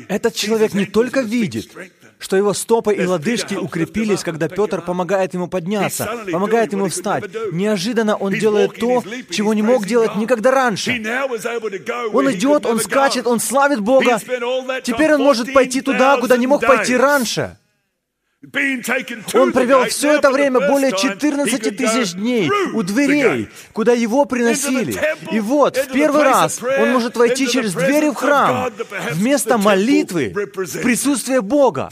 Этот 0.10 0.36
человек 0.36 0.74
не 0.74 0.86
только 0.86 1.22
видит, 1.22 1.72
что 2.18 2.36
его 2.36 2.54
стопы 2.54 2.94
и 2.94 3.06
лодыжки 3.06 3.56
укрепились, 3.56 4.22
когда 4.24 4.50
Петр 4.50 4.82
помогает 4.82 5.34
ему 5.34 5.48
подняться, 5.48 6.26
помогает 6.32 6.74
ему 6.74 6.90
встать. 6.90 7.24
Неожиданно 7.52 8.18
он 8.18 8.34
делает 8.34 8.76
то, 8.76 9.04
чего 9.30 9.54
не 9.54 9.62
мог 9.62 9.86
делать 9.86 10.16
никогда 10.16 10.52
раньше. 10.52 10.92
Он 12.12 12.32
идет, 12.32 12.66
он 12.66 12.80
скачет, 12.80 13.28
он 13.28 13.40
славит 13.40 13.80
Бога. 13.80 14.20
Теперь 14.84 15.14
он 15.14 15.22
может 15.22 15.54
пойти 15.54 15.82
туда, 15.82 16.18
куда 16.18 16.36
не 16.38 16.48
мог 16.48 16.66
пойти 16.66 16.96
раньше. 16.98 17.58
Он 19.34 19.52
провел 19.52 19.86
все 19.86 20.14
это 20.14 20.32
время 20.32 20.68
более 20.68 20.92
14 20.92 21.78
тысяч 21.78 22.14
дней 22.14 22.50
у 22.74 22.84
дверей, 22.84 23.50
куда 23.74 23.94
его 23.94 24.26
приносили. 24.26 25.00
И 25.32 25.40
вот, 25.40 25.78
в 25.78 25.92
первый 25.92 26.24
раз 26.24 26.62
он 26.62 26.92
может 26.92 27.16
войти 27.18 27.48
через 27.48 27.74
двери 27.74 28.10
в 28.10 28.16
храм 28.16 28.72
вместо 29.12 29.58
молитвы 29.58 30.34
в 30.34 30.82
присутствие 30.82 31.42
Бога, 31.42 31.90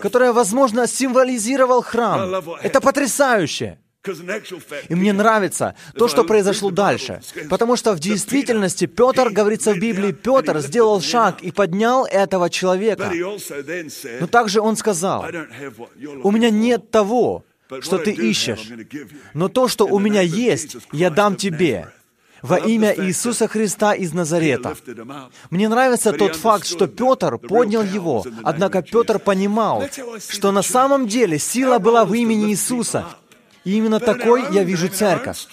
которое, 0.00 0.32
возможно, 0.32 0.86
символизировал 0.86 1.82
храм. 1.82 2.42
Это 2.62 2.80
потрясающе. 2.80 3.78
И 4.88 4.94
мне 4.94 5.12
нравится 5.12 5.76
то, 5.96 6.08
что 6.08 6.24
произошло 6.24 6.70
дальше, 6.70 7.20
потому 7.48 7.76
что 7.76 7.92
в 7.92 8.00
действительности 8.00 8.86
Петр, 8.86 9.30
говорится 9.30 9.72
в 9.72 9.78
Библии, 9.78 10.12
Петр 10.12 10.58
сделал 10.58 11.00
шаг 11.00 11.42
и 11.42 11.52
поднял 11.52 12.04
этого 12.04 12.50
человека. 12.50 13.12
Но 14.20 14.26
также 14.26 14.60
он 14.60 14.76
сказал, 14.76 15.26
«У 16.22 16.30
меня 16.32 16.50
нет 16.50 16.90
того, 16.90 17.44
что 17.80 17.98
ты 17.98 18.10
ищешь, 18.10 18.70
но 19.34 19.48
то, 19.48 19.68
что 19.68 19.86
у 19.86 19.98
меня 20.00 20.20
есть, 20.20 20.76
я 20.92 21.10
дам 21.10 21.36
тебе» 21.36 21.88
во 22.42 22.56
имя 22.56 22.92
Иисуса 22.92 23.46
Христа 23.46 23.94
из 23.94 24.12
Назарета. 24.12 24.74
Мне 25.50 25.68
нравится 25.68 26.12
тот 26.12 26.34
факт, 26.34 26.66
что 26.66 26.88
Петр 26.88 27.38
поднял 27.38 27.84
его, 27.84 28.24
однако 28.42 28.82
Петр 28.82 29.20
понимал, 29.20 29.84
что 30.28 30.50
на 30.50 30.62
самом 30.62 31.06
деле 31.06 31.38
сила 31.38 31.78
была 31.78 32.04
в 32.04 32.12
имени 32.14 32.50
Иисуса, 32.50 33.06
и 33.64 33.76
именно 33.76 34.00
такой 34.00 34.44
я 34.52 34.64
вижу 34.64 34.88
церковь. 34.88 35.46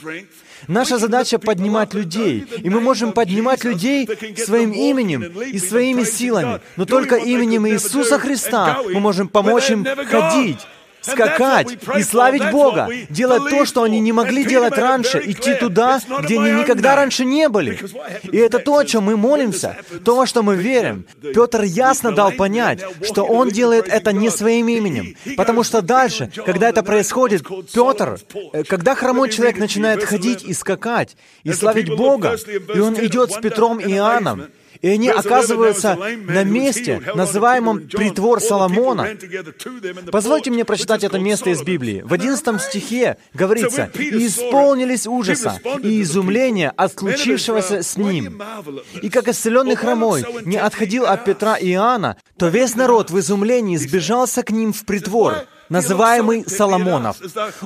Наша 0.67 0.97
задача 0.97 1.39
поднимать 1.39 1.93
людей, 1.93 2.45
и 2.63 2.69
мы 2.69 2.81
можем 2.81 3.13
поднимать 3.13 3.63
людей 3.63 4.07
своим 4.37 4.71
именем 4.71 5.23
и 5.41 5.57
своими 5.57 6.03
силами, 6.03 6.61
но 6.75 6.85
только 6.85 7.15
именем 7.15 7.67
Иисуса 7.67 8.19
Христа 8.19 8.81
мы 8.83 8.99
можем 8.99 9.27
помочь 9.27 9.69
им 9.69 9.85
ходить, 9.85 10.59
скакать 11.01 11.77
и 11.97 12.03
славить 12.03 12.51
Бога, 12.51 12.89
делать 13.09 13.49
то, 13.49 13.65
что 13.65 13.83
они 13.83 13.99
не 13.99 14.11
могли 14.11 14.43
делать 14.45 14.77
раньше, 14.77 15.21
идти 15.25 15.55
туда, 15.55 15.99
где 16.23 16.39
они 16.39 16.51
никогда 16.51 16.95
раньше 16.95 17.25
не 17.25 17.49
были. 17.49 17.79
И 18.23 18.37
это 18.37 18.59
то, 18.59 18.77
о 18.77 18.85
чем 18.85 19.03
мы 19.03 19.17
молимся, 19.17 19.77
то, 20.03 20.15
во 20.15 20.25
что 20.25 20.43
мы 20.43 20.55
верим. 20.55 21.05
Петр 21.21 21.63
ясно 21.63 22.11
дал 22.11 22.31
понять, 22.31 22.83
что 23.03 23.23
он 23.23 23.49
делает 23.49 23.87
это 23.87 24.13
не 24.13 24.29
своим 24.29 24.67
именем, 24.69 25.15
потому 25.37 25.63
что 25.63 25.81
дальше, 25.81 26.31
когда 26.45 26.69
это 26.69 26.83
происходит, 26.83 27.43
Петр, 27.73 28.19
э, 28.53 28.63
когда 28.63 28.95
хромой 28.95 29.29
человек 29.29 29.57
начинает 29.57 30.03
ходить 30.03 30.43
и 30.43 30.53
скакать, 30.53 31.15
и 31.43 31.51
славить 31.53 31.95
Бога, 31.95 32.37
и 32.75 32.79
он 32.79 32.95
идет 32.95 33.31
с 33.31 33.37
Петром 33.37 33.79
и 33.79 33.93
Иоанном, 33.93 34.47
и 34.81 34.89
они 34.89 35.09
оказываются 35.09 35.95
на 35.95 36.43
месте, 36.43 37.01
называемом 37.15 37.87
«притвор 37.87 38.41
Соломона». 38.41 39.09
Позвольте 40.11 40.51
мне 40.51 40.65
прочитать 40.65 41.03
это 41.03 41.19
место 41.19 41.49
из 41.49 41.61
Библии. 41.61 42.01
В 42.01 42.13
11 42.13 42.61
стихе 42.61 43.17
говорится, 43.33 43.91
«И 43.95 44.27
исполнились 44.27 45.07
ужаса 45.07 45.59
и 45.81 46.01
изумления 46.01 46.71
от 46.75 46.97
случившегося 46.97 47.83
с 47.83 47.97
ним. 47.97 48.41
И 49.01 49.09
как 49.09 49.27
исцеленный 49.27 49.75
хромой 49.75 50.25
не 50.45 50.57
отходил 50.57 51.05
от 51.05 51.25
Петра 51.25 51.55
и 51.55 51.71
Иоанна, 51.71 52.17
то 52.37 52.47
весь 52.47 52.75
народ 52.75 53.11
в 53.11 53.19
изумлении 53.19 53.77
сбежался 53.77 54.43
к 54.43 54.51
ним 54.51 54.73
в 54.73 54.85
притвор» 54.85 55.45
называемый 55.69 56.45
Соломонов. 56.47 57.17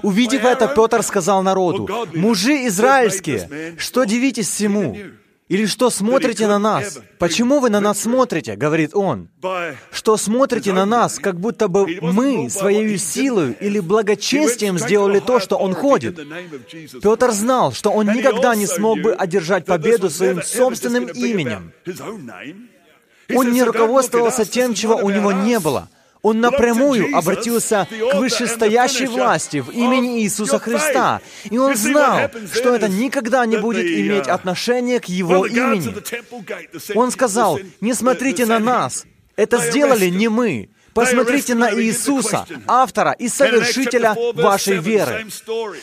Увидев 0.02 0.44
это, 0.44 0.68
Петр 0.68 1.02
сказал 1.04 1.42
народу, 1.42 1.90
«Мужи 2.14 2.68
израильские, 2.68 3.76
что 3.78 4.04
дивитесь 4.04 4.50
всему? 4.50 4.98
Или 5.50 5.66
что 5.66 5.90
смотрите 5.90 6.48
на 6.48 6.58
нас? 6.58 7.00
Почему 7.20 7.60
вы 7.60 7.70
на 7.70 7.82
нас 7.82 8.02
смотрите? 8.02 8.56
Говорит 8.56 8.92
он. 8.94 9.30
Что 9.92 10.18
смотрите 10.18 10.72
на 10.72 10.86
нас, 10.86 11.20
как 11.20 11.40
будто 11.40 11.68
бы 11.68 12.00
мы 12.02 12.50
своей 12.50 12.98
силой 12.98 13.56
или 13.60 13.80
благочестием 13.80 14.80
сделали 14.80 15.20
то, 15.20 15.40
что 15.40 15.58
он 15.58 15.76
ходит. 15.76 16.20
Петр 17.02 17.32
знал, 17.32 17.74
что 17.74 17.92
он 17.92 18.08
никогда 18.08 18.56
не 18.56 18.66
смог 18.66 19.02
бы 19.02 19.14
одержать 19.14 19.66
победу 19.66 20.10
своим 20.10 20.42
собственным 20.42 21.08
именем. 21.08 21.74
Он 23.36 23.52
не 23.52 23.64
руководствовался 23.64 24.46
тем, 24.46 24.74
чего 24.74 24.96
у 24.96 25.10
него 25.10 25.32
не 25.32 25.60
было. 25.60 25.90
Он 26.24 26.40
напрямую 26.40 27.16
обратился 27.16 27.86
к 27.90 28.16
вышестоящей 28.16 29.08
власти 29.08 29.58
в 29.58 29.70
имени 29.70 30.24
Иисуса 30.24 30.58
Христа. 30.58 31.22
И 31.44 31.58
он 31.58 31.76
знал, 31.76 32.32
что 32.52 32.74
это 32.74 32.88
никогда 32.88 33.46
не 33.46 33.58
будет 33.58 33.86
иметь 33.86 34.28
отношения 34.28 35.00
к 35.02 35.06
его 35.06 35.46
имени. 35.46 35.94
Он 36.96 37.12
сказал, 37.12 37.60
не 37.82 37.94
смотрите 37.94 38.46
на 38.46 38.60
нас, 38.60 39.06
это 39.36 39.58
сделали 39.58 40.08
не 40.08 40.30
мы. 40.30 40.70
Посмотрите 40.94 41.56
на 41.56 41.74
Иисуса, 41.74 42.46
автора 42.68 43.12
и 43.14 43.28
совершителя 43.28 44.16
вашей 44.36 44.78
веры. 44.78 45.26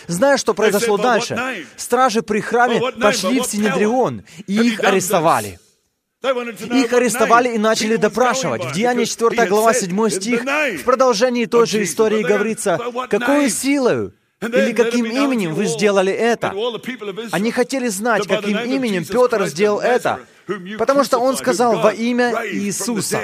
Знаешь, 0.07 0.40
что 0.40 0.55
произошло 0.55 0.96
дальше? 0.96 1.66
Стражи 1.76 2.22
при 2.22 2.40
храме 2.40 2.81
пошли 2.92 3.40
в 3.40 3.44
Синедрион 3.44 4.22
и 4.46 4.55
их 4.55 4.81
арестовали. 4.81 5.59
Их 6.22 6.92
арестовали 6.92 7.54
и 7.54 7.59
начали 7.59 7.96
допрашивать. 7.96 8.64
В 8.64 8.72
Деянии 8.72 9.04
4 9.04 9.46
глава 9.46 9.72
7 9.72 10.11
стих, 10.11 10.42
в 10.42 10.85
продолжении 10.85 11.46
той 11.46 11.66
же 11.66 11.83
истории 11.83 12.22
говорится, 12.22 12.78
«Какую 13.09 13.48
силою 13.48 14.12
или 14.42 14.72
каким 14.72 15.06
именем 15.06 15.54
вы 15.54 15.64
сделали 15.64 16.12
это?» 16.12 16.54
Они 17.33 17.50
хотели 17.50 17.88
знать, 17.88 18.26
каким 18.26 18.59
именем 18.59 19.04
Петр 19.06 19.46
сделал 19.46 19.80
это, 19.80 20.20
потому 20.78 21.04
что 21.04 21.18
он 21.18 21.37
сказал 21.38 21.80
во 21.80 21.92
имя 21.92 22.44
Иисуса. 22.52 23.20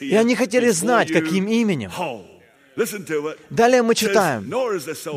И 0.00 0.14
они 0.14 0.36
хотели 0.36 0.68
знать, 0.68 1.12
каким 1.12 1.48
именем. 1.48 1.90
Далее 3.50 3.82
мы 3.82 3.94
читаем, 3.94 4.50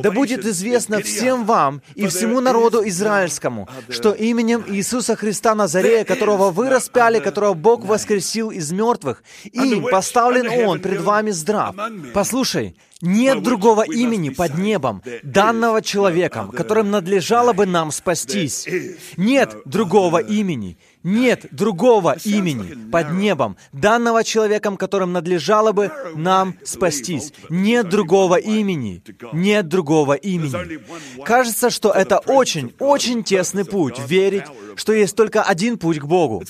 «Да 0.02 0.12
будет 0.12 0.46
известно 0.46 1.02
всем 1.02 1.46
вам 1.46 1.82
и 1.96 2.08
всему 2.08 2.40
народу 2.40 2.88
израильскому, 2.88 3.68
что 3.90 4.12
именем 4.12 4.64
Иисуса 4.68 5.16
Христа 5.16 5.56
Назарея, 5.56 6.06
которого 6.06 6.52
вы 6.52 6.70
распяли, 6.70 7.20
которого 7.20 7.54
Бог 7.54 7.84
воскресил 7.86 8.52
из 8.52 8.72
мертвых, 8.72 9.24
им 9.52 9.84
поставлен 9.84 10.48
Он 10.68 10.80
пред 10.80 11.02
вами 11.02 11.32
здрав». 11.32 11.76
Послушай, 12.14 12.76
Нет 13.02 13.44
другого 13.44 13.84
имени 13.84 14.30
под 14.30 14.58
небом, 14.58 15.02
данного 15.24 15.82
человеком, 15.82 16.52
которым 16.52 16.92
надлежало 16.92 17.54
бы 17.54 17.66
нам 17.66 17.92
спастись. 17.92 18.68
Нет 19.16 19.56
другого 19.66 20.18
имени. 20.20 20.78
Нет 21.04 21.46
другого 21.52 22.18
имени 22.26 22.92
под 22.92 23.12
небом, 23.14 23.56
данного 23.72 24.24
человеком, 24.24 24.76
которым 24.76 25.14
надлежало 25.14 25.72
бы 25.72 25.92
нам 26.16 26.56
спастись. 26.66 27.32
Нет 27.50 27.88
другого 27.90 28.36
имени. 28.36 29.02
Нет 29.32 29.68
другого 29.70 30.14
имени. 30.14 30.80
Кажется, 31.24 31.70
что 31.70 31.92
это 31.92 32.18
очень, 32.18 32.74
очень 32.80 33.24
тесный 33.24 33.64
путь 33.64 33.98
верить, 34.08 34.44
что 34.76 34.92
есть 34.92 35.16
только 35.16 35.42
один 35.42 35.78
путь 35.78 36.00
к 36.00 36.06
Богу. 36.06 36.44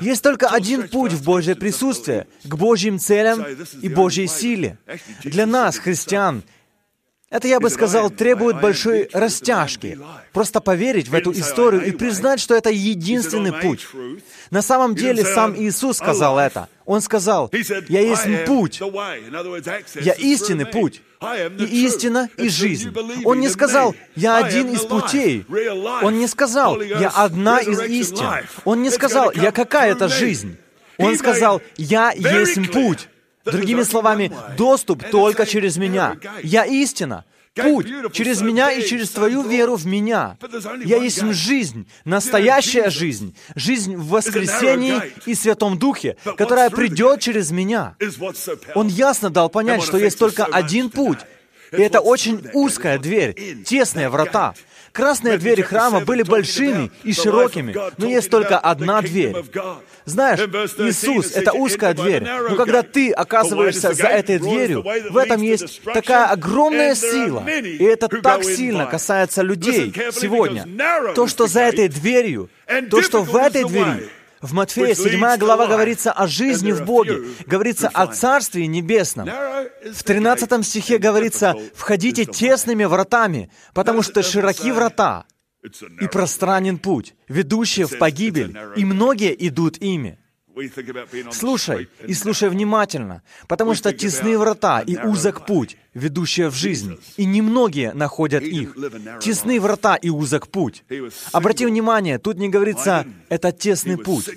Есть 0.00 0.22
только 0.22 0.48
один 0.48 0.88
путь 0.88 1.12
в 1.12 1.24
Божье 1.24 1.54
присутствие, 1.54 2.26
к 2.44 2.56
Божьим 2.56 2.98
целям 2.98 3.44
и 3.82 3.88
Божьей 3.88 4.26
силе. 4.26 4.78
Для 5.22 5.46
нас, 5.46 5.78
христиан, 5.78 6.42
это, 7.34 7.48
я 7.48 7.58
бы 7.58 7.68
сказал, 7.68 8.10
требует 8.10 8.60
большой 8.60 9.08
растяжки. 9.12 9.98
Просто 10.32 10.60
поверить 10.60 11.08
в 11.08 11.14
эту 11.14 11.32
историю 11.32 11.84
и 11.84 11.90
признать, 11.90 12.38
что 12.38 12.54
это 12.54 12.70
единственный 12.70 13.52
путь. 13.52 13.88
На 14.52 14.62
самом 14.62 14.94
деле, 14.94 15.24
сам 15.24 15.52
Иисус 15.56 15.96
сказал 15.96 16.38
это. 16.38 16.68
Он 16.86 17.00
сказал, 17.00 17.50
«Я 17.88 18.02
есть 18.02 18.44
путь, 18.46 18.80
я 20.00 20.12
истинный 20.12 20.66
путь, 20.66 21.02
и 21.58 21.64
истина, 21.86 22.28
и 22.36 22.48
жизнь». 22.48 22.94
Он 23.24 23.40
не 23.40 23.48
сказал, 23.48 23.96
«Я 24.14 24.36
один 24.36 24.70
из 24.70 24.82
путей». 24.82 25.44
Он 26.02 26.16
не 26.16 26.28
сказал, 26.28 26.80
«Я 26.80 27.08
одна 27.08 27.58
из 27.58 27.80
истин». 27.80 28.28
Он 28.64 28.80
не 28.80 28.90
сказал, 28.90 29.32
«Я 29.32 29.50
какая-то 29.50 30.06
жизнь». 30.08 30.56
Он 30.98 31.18
сказал, 31.18 31.60
«Я 31.76 32.12
есть 32.12 32.70
путь». 32.70 33.08
Другими 33.44 33.82
словами, 33.82 34.32
доступ 34.56 35.08
только 35.10 35.46
через 35.46 35.76
меня. 35.76 36.16
Я 36.42 36.64
истина. 36.64 37.24
Путь 37.54 37.86
через 38.12 38.42
меня 38.42 38.72
и 38.72 38.84
через 38.84 39.10
твою 39.10 39.42
веру 39.42 39.76
в 39.76 39.86
меня. 39.86 40.36
Я 40.84 40.96
есть 40.96 41.22
жизнь, 41.32 41.86
настоящая 42.04 42.90
жизнь, 42.90 43.36
жизнь 43.54 43.94
в 43.94 44.08
воскресении 44.08 45.00
и 45.24 45.34
Святом 45.34 45.78
Духе, 45.78 46.16
которая 46.36 46.68
придет 46.70 47.20
через 47.20 47.52
меня. 47.52 47.96
Он 48.74 48.88
ясно 48.88 49.30
дал 49.30 49.48
понять, 49.48 49.84
что 49.84 49.98
есть 49.98 50.18
только 50.18 50.44
один 50.44 50.90
путь, 50.90 51.18
и 51.70 51.80
это 51.80 52.00
очень 52.00 52.44
узкая 52.52 52.98
дверь, 52.98 53.62
тесные 53.64 54.08
врата. 54.08 54.54
Красные 54.94 55.38
двери 55.38 55.62
храма 55.62 56.00
были 56.04 56.22
большими 56.22 56.92
и 57.02 57.12
широкими, 57.12 57.76
но 57.98 58.06
есть 58.06 58.30
только 58.30 58.58
одна 58.58 59.02
дверь. 59.02 59.34
Знаешь, 60.04 60.38
Иисус— 60.38 61.32
это 61.34 61.52
узкая 61.52 61.94
дверь, 61.94 62.22
но 62.22 62.54
когда 62.54 62.82
ты 62.82 63.10
оказываешься 63.10 63.92
за 63.92 64.06
этой 64.06 64.38
дверью, 64.38 64.84
в 65.10 65.16
этом 65.16 65.42
есть 65.42 65.82
такая 65.82 66.26
огромная 66.26 66.94
сила, 66.94 67.44
и 67.48 67.82
это 67.82 68.06
так 68.06 68.44
сильно 68.44 68.86
касается 68.86 69.42
людей 69.42 69.92
сегодня. 70.12 70.64
То, 71.16 71.26
что 71.26 71.48
за 71.48 71.62
этой 71.62 71.88
дверью, 71.88 72.48
то, 72.88 73.02
что 73.02 73.22
в 73.24 73.34
этой 73.34 73.64
двери, 73.64 74.08
в 74.44 74.52
Матфея 74.52 74.94
7 74.94 75.38
глава 75.38 75.66
говорится 75.66 76.12
о 76.12 76.26
жизни 76.26 76.72
в 76.72 76.84
Боге, 76.84 77.22
говорится 77.46 77.88
о 77.88 78.06
Царстве 78.06 78.66
Небесном. 78.66 79.28
В 79.28 80.02
13 80.02 80.66
стихе 80.66 80.98
говорится, 80.98 81.54
«Входите 81.74 82.26
тесными 82.26 82.84
вратами, 82.84 83.50
потому 83.72 84.02
что 84.02 84.22
широки 84.22 84.70
врата, 84.70 85.24
и 86.00 86.06
пространен 86.08 86.78
путь, 86.78 87.14
ведущий 87.26 87.84
в 87.84 87.98
погибель, 87.98 88.56
и 88.76 88.84
многие 88.84 89.34
идут 89.48 89.78
ими». 89.78 90.18
Слушай 91.32 91.88
и 92.06 92.14
слушай 92.14 92.48
внимательно, 92.48 93.22
потому 93.48 93.74
что 93.74 93.92
тесны 93.92 94.38
врата 94.38 94.80
и 94.80 94.96
узок 94.96 95.46
путь, 95.46 95.76
ведущие 95.94 96.48
в 96.48 96.54
жизнь, 96.54 96.98
и 97.16 97.24
немногие 97.24 97.92
находят 97.92 98.42
их. 98.42 98.76
Тесны 99.20 99.60
врата 99.60 99.96
и 99.96 100.10
узок 100.10 100.48
путь. 100.48 100.84
Обрати 101.32 101.66
внимание, 101.66 102.18
тут 102.18 102.38
не 102.38 102.48
говорится 102.48 103.06
«это 103.28 103.52
тесный 103.52 103.98
путь». 103.98 104.30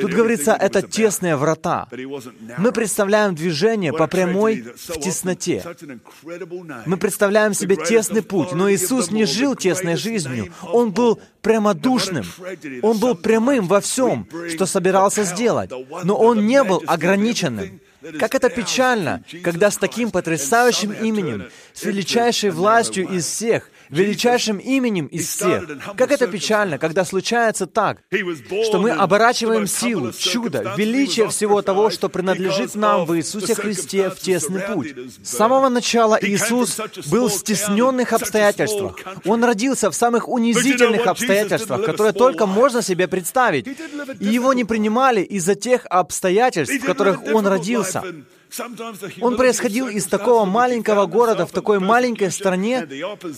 Тут 0.00 0.12
говорится, 0.12 0.52
это 0.52 0.82
тесные 0.82 1.36
врата. 1.36 1.88
Мы 2.58 2.72
представляем 2.72 3.34
движение 3.34 3.92
по 3.92 4.06
прямой 4.06 4.64
в 4.76 5.00
тесноте. 5.00 5.64
Мы 6.86 6.96
представляем 6.96 7.54
себе 7.54 7.76
тесный 7.76 8.22
путь, 8.22 8.52
но 8.52 8.70
Иисус 8.70 9.10
не 9.10 9.24
жил 9.24 9.54
тесной 9.54 9.96
жизнью. 9.96 10.52
Он 10.62 10.90
был 10.92 11.20
прямодушным. 11.42 12.24
Он 12.82 12.98
был 12.98 13.14
прямым 13.14 13.66
во 13.66 13.80
всем, 13.80 14.28
что 14.50 14.66
собирался 14.66 15.24
сделать. 15.24 15.70
Но 16.04 16.16
Он 16.16 16.46
не 16.46 16.62
был 16.62 16.82
ограниченным. 16.86 17.80
Как 18.18 18.34
это 18.34 18.48
печально, 18.48 19.24
когда 19.42 19.70
с 19.70 19.76
таким 19.76 20.10
потрясающим 20.10 20.92
именем, 20.92 21.48
с 21.74 21.82
величайшей 21.82 22.50
властью 22.50 23.08
из 23.08 23.26
всех, 23.26 23.70
величайшим 23.90 24.58
именем 24.58 25.06
из 25.06 25.28
всех. 25.28 25.66
Как 25.96 26.10
это 26.10 26.26
печально, 26.26 26.78
когда 26.78 27.04
случается 27.04 27.66
так, 27.66 28.02
что 28.64 28.78
мы 28.78 28.90
оборачиваем 28.90 29.66
силу, 29.66 30.12
чудо, 30.12 30.74
величие 30.76 31.28
всего 31.28 31.62
того, 31.62 31.90
что 31.90 32.08
принадлежит 32.08 32.74
нам 32.74 33.04
в 33.04 33.16
Иисусе 33.16 33.54
Христе 33.54 34.10
в 34.10 34.18
тесный 34.18 34.60
путь. 34.60 34.94
С 35.22 35.30
самого 35.30 35.68
начала 35.68 36.18
Иисус 36.20 36.78
был 37.06 37.28
в 37.28 37.32
стесненных 37.32 38.12
обстоятельствах. 38.12 38.96
Он 39.24 39.44
родился 39.44 39.90
в 39.90 39.94
самых 39.94 40.28
унизительных 40.28 41.06
обстоятельствах, 41.06 41.84
которые 41.84 42.12
только 42.12 42.46
можно 42.46 42.82
себе 42.82 43.08
представить. 43.08 43.66
И 44.20 44.26
его 44.26 44.52
не 44.52 44.64
принимали 44.64 45.22
из-за 45.22 45.54
тех 45.54 45.86
обстоятельств, 45.86 46.82
в 46.82 46.86
которых 46.86 47.24
он 47.24 47.46
родился. 47.46 48.02
Он 49.20 49.36
происходил 49.36 49.88
из 49.88 50.06
такого 50.06 50.44
маленького 50.44 51.06
города 51.06 51.46
в 51.46 51.50
такой 51.50 51.78
маленькой 51.80 52.30
стране. 52.30 52.86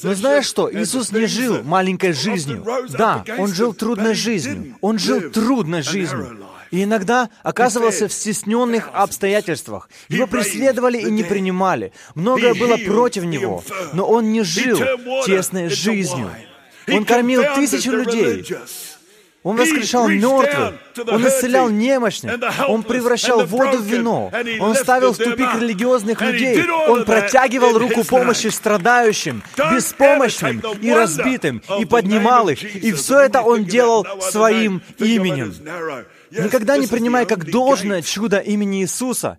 Но 0.03 0.15
знаешь 0.15 0.47
что? 0.47 0.73
Иисус 0.73 1.13
не 1.13 1.27
жил 1.27 1.63
маленькой 1.63 2.13
жизнью. 2.13 2.65
Да, 2.91 3.25
Он 3.39 3.53
жил 3.53 3.75
трудной 3.75 4.15
жизнью. 4.15 4.77
Он 4.81 4.99
жил 4.99 5.31
трудной 5.31 5.83
жизнью. 5.83 6.39
И 6.71 6.85
иногда 6.85 7.31
оказывался 7.43 8.07
в 8.07 8.13
стесненных 8.13 8.91
обстоятельствах. 8.93 9.89
Его 10.09 10.27
преследовали 10.27 10.99
и 10.99 11.11
не 11.11 11.25
принимали. 11.25 11.93
Многое 12.15 12.55
было 12.55 12.77
против 12.77 13.25
него. 13.25 13.65
Но 13.93 14.07
он 14.07 14.33
не 14.33 14.43
жил 14.43 14.79
тесной 15.27 15.69
жизнью. 15.69 16.31
Он 16.89 17.05
кормил 17.05 17.43
тысячи 17.55 17.89
людей. 17.89 18.47
Он 19.43 19.57
воскрешал 19.57 20.09
мертвых, 20.09 20.75
Он 21.09 21.27
исцелял 21.27 21.71
немощных, 21.71 22.39
Он 22.69 22.83
превращал 22.83 23.47
воду 23.47 23.79
в 23.79 23.85
вино, 23.85 24.31
Он 24.61 24.75
ставил 24.75 25.13
в 25.13 25.17
тупик 25.17 25.55
религиозных 25.55 26.21
людей, 26.21 26.63
Он 26.89 27.05
протягивал 27.05 27.79
руку 27.79 28.05
помощи 28.05 28.49
страдающим, 28.49 29.43
беспомощным 29.57 30.63
и 30.81 30.93
разбитым, 30.93 31.63
и 31.79 31.85
поднимал 31.87 32.49
их, 32.51 32.63
и 32.63 32.93
все 32.93 33.21
это 33.21 33.43
Он 33.43 33.65
делал 33.65 34.07
своим 34.21 34.83
именем. 34.99 35.55
Никогда 36.31 36.77
не 36.77 36.87
принимай 36.87 37.25
как 37.25 37.51
должное 37.51 38.03
чудо 38.03 38.39
имени 38.39 38.83
Иисуса. 38.83 39.39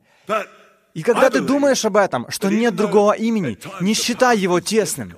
И 0.93 1.03
когда 1.03 1.29
ты 1.29 1.39
думаешь 1.39 1.85
об 1.85 1.95
этом, 1.95 2.25
что 2.29 2.49
нет 2.49 2.75
другого 2.75 3.13
имени, 3.13 3.57
не 3.79 3.93
считай 3.93 4.37
его 4.37 4.59
тесным. 4.59 5.15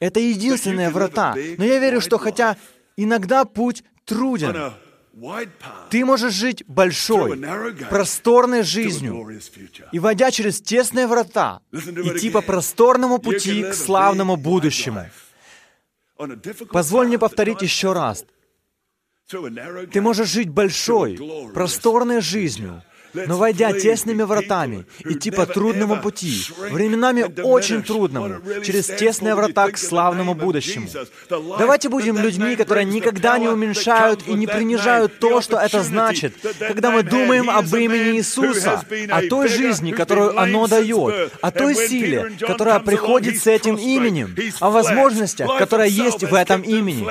Это 0.00 0.20
единственные 0.20 0.90
врата. 0.90 1.34
Но 1.56 1.64
я 1.64 1.80
верю, 1.80 2.00
что 2.00 2.18
хотя 2.18 2.56
иногда 2.96 3.44
путь 3.44 3.82
труден. 4.08 4.72
Ты 5.90 6.04
можешь 6.04 6.32
жить 6.32 6.64
большой, 6.66 7.42
просторной 7.90 8.62
жизнью 8.62 9.40
и, 9.92 9.98
войдя 9.98 10.30
через 10.30 10.60
тесные 10.60 11.06
врата, 11.06 11.60
идти 11.72 12.30
по 12.30 12.40
просторному 12.40 13.18
пути 13.18 13.62
к 13.64 13.74
славному 13.74 14.36
будущему. 14.36 15.06
Позволь 16.70 17.08
мне 17.08 17.18
повторить 17.18 17.62
еще 17.62 17.92
раз. 17.92 18.24
Ты 19.92 20.00
можешь 20.00 20.28
жить 20.28 20.48
большой, 20.48 21.18
просторной 21.52 22.20
жизнью, 22.20 22.82
но 23.14 23.36
войдя 23.36 23.72
тесными 23.72 24.22
вратами, 24.22 24.84
идти 25.04 25.30
по 25.30 25.46
трудному 25.46 26.00
пути, 26.00 26.42
временами 26.70 27.26
очень 27.42 27.82
трудному, 27.82 28.36
через 28.64 28.86
тесные 28.86 29.34
врата 29.34 29.70
к 29.70 29.78
славному 29.78 30.34
будущему. 30.34 30.88
Давайте 31.58 31.88
будем 31.88 32.18
людьми, 32.18 32.56
которые 32.56 32.84
никогда 32.84 33.38
не 33.38 33.48
уменьшают 33.48 34.26
и 34.26 34.34
не 34.34 34.46
принижают 34.46 35.18
то, 35.18 35.40
что 35.40 35.58
это 35.58 35.82
значит, 35.82 36.34
когда 36.58 36.90
мы 36.90 37.02
думаем 37.02 37.50
об 37.50 37.66
имени 37.74 38.18
Иисуса, 38.18 38.84
о 39.10 39.22
той 39.22 39.48
жизни, 39.48 39.92
которую 39.92 40.38
оно 40.38 40.66
дает, 40.66 41.32
о 41.40 41.50
той 41.50 41.74
силе, 41.74 42.32
которая 42.40 42.80
приходит 42.80 43.40
с 43.42 43.46
этим 43.46 43.76
именем, 43.76 44.34
о 44.60 44.70
возможностях, 44.70 45.58
которые 45.58 45.90
есть 45.90 46.24
в 46.24 46.34
этом 46.34 46.62
имени. 46.62 47.06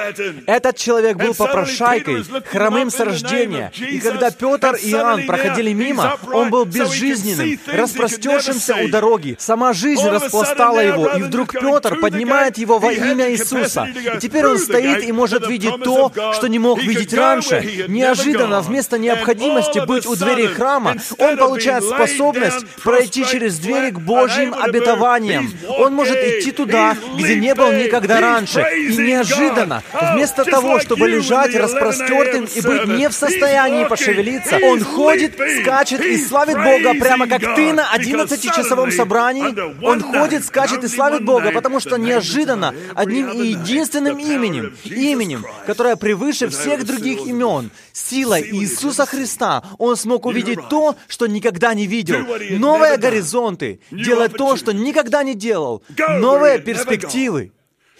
Этот 0.45 0.77
человек 0.77 1.17
был 1.17 1.33
попрошайкой, 1.33 2.23
хромым 2.45 2.89
с 2.89 2.99
рождения, 2.99 3.71
и 3.77 3.99
когда 3.99 4.31
Петр 4.31 4.75
и 4.75 4.91
Иоанн 4.91 5.25
проходили 5.25 5.73
мимо 5.73 5.86
мимо, 5.87 6.17
он 6.31 6.49
был 6.49 6.65
безжизненным, 6.65 7.59
распростершимся 7.67 8.75
у 8.83 8.87
дороги. 8.89 9.35
Сама 9.39 9.73
жизнь 9.73 10.07
распластала 10.07 10.79
его, 10.79 11.07
и 11.09 11.21
вдруг 11.21 11.53
Петр 11.53 11.99
поднимает 11.99 12.57
его 12.57 12.79
во 12.79 12.91
имя 12.91 13.31
Иисуса. 13.31 13.87
И 14.15 14.19
теперь 14.19 14.45
он 14.45 14.57
стоит 14.59 15.03
и 15.03 15.11
может 15.11 15.47
видеть 15.47 15.83
то, 15.83 16.11
что 16.33 16.47
не 16.47 16.59
мог 16.59 16.81
видеть 16.81 17.13
раньше. 17.13 17.85
Неожиданно, 17.87 18.61
вместо 18.61 18.97
необходимости 18.97 19.79
быть 19.85 20.05
у 20.05 20.15
двери 20.15 20.47
храма, 20.47 20.95
он 21.17 21.37
получает 21.37 21.83
способность 21.83 22.65
пройти 22.83 23.25
через 23.25 23.57
двери 23.59 23.91
к 23.91 23.99
Божьим 23.99 24.53
обетованиям. 24.53 25.51
Он 25.67 25.93
может 25.93 26.17
идти 26.17 26.51
туда, 26.51 26.95
где 27.17 27.35
не 27.35 27.53
был 27.55 27.71
никогда 27.71 28.19
раньше. 28.19 28.65
И 28.77 28.97
неожиданно, 28.97 29.83
вместо 30.13 30.43
того, 30.43 30.79
чтобы 30.79 31.07
лежать 31.07 31.55
распростертым 31.55 32.45
и 32.45 32.61
быть 32.61 32.85
не 32.85 33.09
в 33.09 33.13
состоянии 33.13 33.85
пошевелиться, 33.85 34.57
он 34.63 34.83
ходит, 34.83 35.39
скачет 35.77 36.01
и 36.01 36.17
славит 36.17 36.55
Бога, 36.55 36.93
прямо 36.99 37.27
как 37.27 37.41
ты 37.55 37.73
на 37.73 37.85
11-часовом 37.95 38.91
собрании. 38.91 39.83
Он 39.83 40.01
ходит, 40.01 40.45
скачет 40.45 40.83
и 40.83 40.87
славит 40.87 41.23
Бога, 41.23 41.51
потому 41.51 41.79
что 41.79 41.97
неожиданно 41.97 42.73
одним 42.95 43.29
и 43.31 43.47
единственным 43.47 44.17
именем, 44.17 44.75
именем, 44.83 45.45
которое 45.65 45.95
превыше 45.95 46.49
всех 46.49 46.85
других 46.85 47.25
имен, 47.27 47.71
силой 47.93 48.49
Иисуса 48.51 49.05
Христа, 49.05 49.63
он 49.77 49.95
смог 49.95 50.25
увидеть 50.25 50.59
то, 50.69 50.95
что 51.07 51.27
никогда 51.27 51.73
не 51.73 51.87
видел. 51.87 52.25
Новые 52.57 52.97
горизонты, 52.97 53.79
делать 53.91 54.33
то, 54.33 54.55
что 54.55 54.71
никогда 54.73 55.23
не 55.23 55.35
делал. 55.35 55.83
Новые 55.97 56.59
перспективы. 56.59 57.51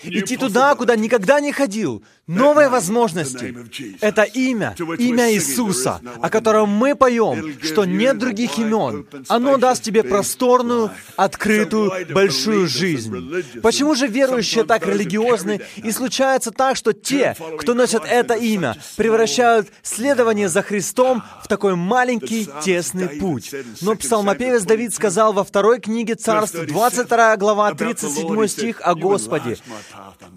Идти 0.04 0.38
туда, 0.38 0.76
куда 0.76 0.96
никогда 0.96 1.40
не 1.40 1.52
ходил. 1.52 2.04
Новые 2.28 2.68
возможности. 2.68 3.56
Это 4.02 4.24
имя, 4.24 4.76
имя 4.98 5.34
Иисуса, 5.34 6.02
о 6.22 6.30
котором 6.30 6.70
мы 6.70 6.94
поем, 6.94 7.56
что 7.64 7.86
нет 7.86 8.18
других 8.18 8.60
имен. 8.60 9.08
Оно 9.30 9.56
даст 9.56 9.84
тебе 9.84 10.04
просторную, 10.04 10.92
открытую, 11.16 12.06
большую 12.14 12.68
жизнь. 12.68 13.16
Почему 13.64 13.96
же 13.96 14.08
верующие 14.08 14.66
так 14.66 14.86
религиозны? 14.86 15.62
И 15.78 15.90
случается 15.94 16.52
так, 16.52 16.76
что 16.76 16.92
те, 16.92 17.34
кто 17.58 17.74
носят 17.74 18.04
это 18.06 18.34
имя, 18.34 18.76
превращают 18.98 19.70
следование 19.82 20.50
за 20.50 20.64
Христом 20.64 21.24
в 21.42 21.48
такой 21.48 21.76
маленький, 21.76 22.50
тесный 22.62 23.08
путь. 23.08 23.56
Но 23.80 23.96
псалмопевец 23.96 24.64
Давид 24.64 24.94
сказал 24.94 25.32
во 25.32 25.46
второй 25.46 25.80
книге 25.80 26.16
Царств, 26.16 26.60
22 26.60 27.38
глава, 27.38 27.74
37 27.74 28.48
стих 28.48 28.82
о 28.84 28.96
Господе. 28.96 29.58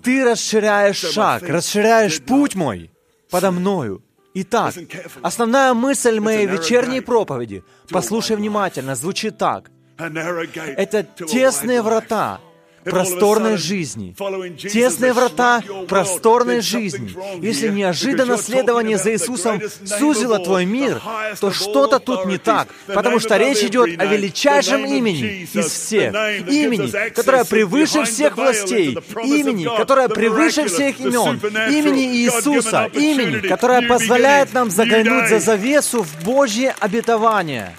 «Ты 0.04 0.24
расширяешь 0.24 0.96
шаг, 0.96 1.42
расширяешь 1.42 1.79
путь 2.26 2.54
мой 2.54 2.90
подо 3.30 3.50
мною». 3.50 4.02
Итак, 4.34 4.74
основная 5.22 5.74
мысль 5.74 6.20
моей 6.20 6.46
вечерней 6.46 7.00
проповеди, 7.00 7.64
послушай 7.90 8.36
внимательно, 8.36 8.94
звучит 8.94 9.38
так. 9.38 9.70
Это 9.98 11.02
тесные 11.02 11.82
врата, 11.82 12.40
просторной 12.84 13.56
жизни. 13.56 14.14
Тесные 14.56 15.12
врата 15.12 15.62
просторной 15.88 16.60
жизни. 16.60 17.14
Если 17.40 17.68
неожиданно 17.68 18.36
следование 18.36 18.98
за 18.98 19.12
Иисусом 19.12 19.60
сузило 19.84 20.38
твой 20.38 20.64
мир, 20.64 21.00
то 21.40 21.50
что-то 21.50 21.98
тут 21.98 22.26
не 22.26 22.38
так, 22.38 22.68
потому 22.86 23.18
что 23.18 23.36
речь 23.36 23.62
идет 23.62 24.00
о 24.00 24.06
величайшем 24.06 24.84
имени 24.84 25.48
из 25.52 25.66
всех. 25.66 26.14
Имени, 26.48 27.10
которое 27.10 27.44
превыше 27.44 28.04
всех 28.04 28.36
властей. 28.36 28.96
Имени, 29.24 29.64
которое 29.76 30.08
превыше 30.08 30.68
всех 30.68 31.00
имен. 31.00 31.40
Имени 31.70 32.16
Иисуса. 32.16 32.90
Имени, 32.94 33.46
которое 33.46 33.86
позволяет 33.86 34.52
нам 34.52 34.70
заглянуть 34.70 35.28
за 35.28 35.38
завесу 35.38 36.02
в 36.02 36.24
Божье 36.24 36.74
обетование. 36.78 37.74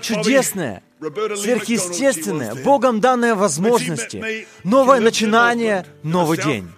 Чудесное, 0.00 0.82
сверхъестественное, 1.00 2.54
Богом 2.54 3.00
данные 3.00 3.34
возможности, 3.34 4.46
новое 4.64 5.00
начинание, 5.00 5.86
новый 6.02 6.38
день. 6.38 6.68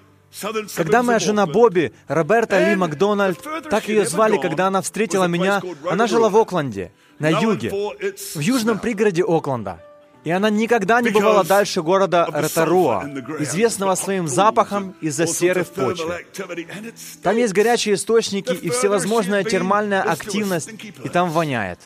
Когда 0.76 1.02
моя 1.02 1.18
жена 1.18 1.46
Бобби, 1.46 1.92
Роберта 2.06 2.70
Ли 2.70 2.76
Макдональд, 2.76 3.38
так 3.68 3.88
ее 3.88 4.06
звали, 4.06 4.38
когда 4.38 4.68
она 4.68 4.80
встретила 4.80 5.24
меня, 5.24 5.60
она 5.90 6.06
жила 6.06 6.28
в 6.28 6.36
Окленде, 6.36 6.92
на 7.18 7.28
юге, 7.28 7.70
в 7.70 8.40
южном 8.40 8.78
пригороде 8.78 9.24
Окленда. 9.24 9.80
И 10.22 10.30
она 10.30 10.50
никогда 10.50 11.00
не 11.00 11.08
бывала 11.08 11.44
дальше 11.44 11.82
города 11.82 12.26
Ротаруа, 12.26 13.08
известного 13.38 13.94
своим 13.94 14.28
запахом 14.28 14.94
из-за 15.00 15.26
серы 15.26 15.64
в 15.64 15.70
почве. 15.70 16.26
Там 17.22 17.36
есть 17.36 17.54
горячие 17.54 17.94
источники 17.94 18.52
и 18.52 18.68
всевозможная 18.68 19.44
термальная 19.44 20.02
активность, 20.02 20.70
и 21.02 21.08
там 21.08 21.30
воняет. 21.30 21.78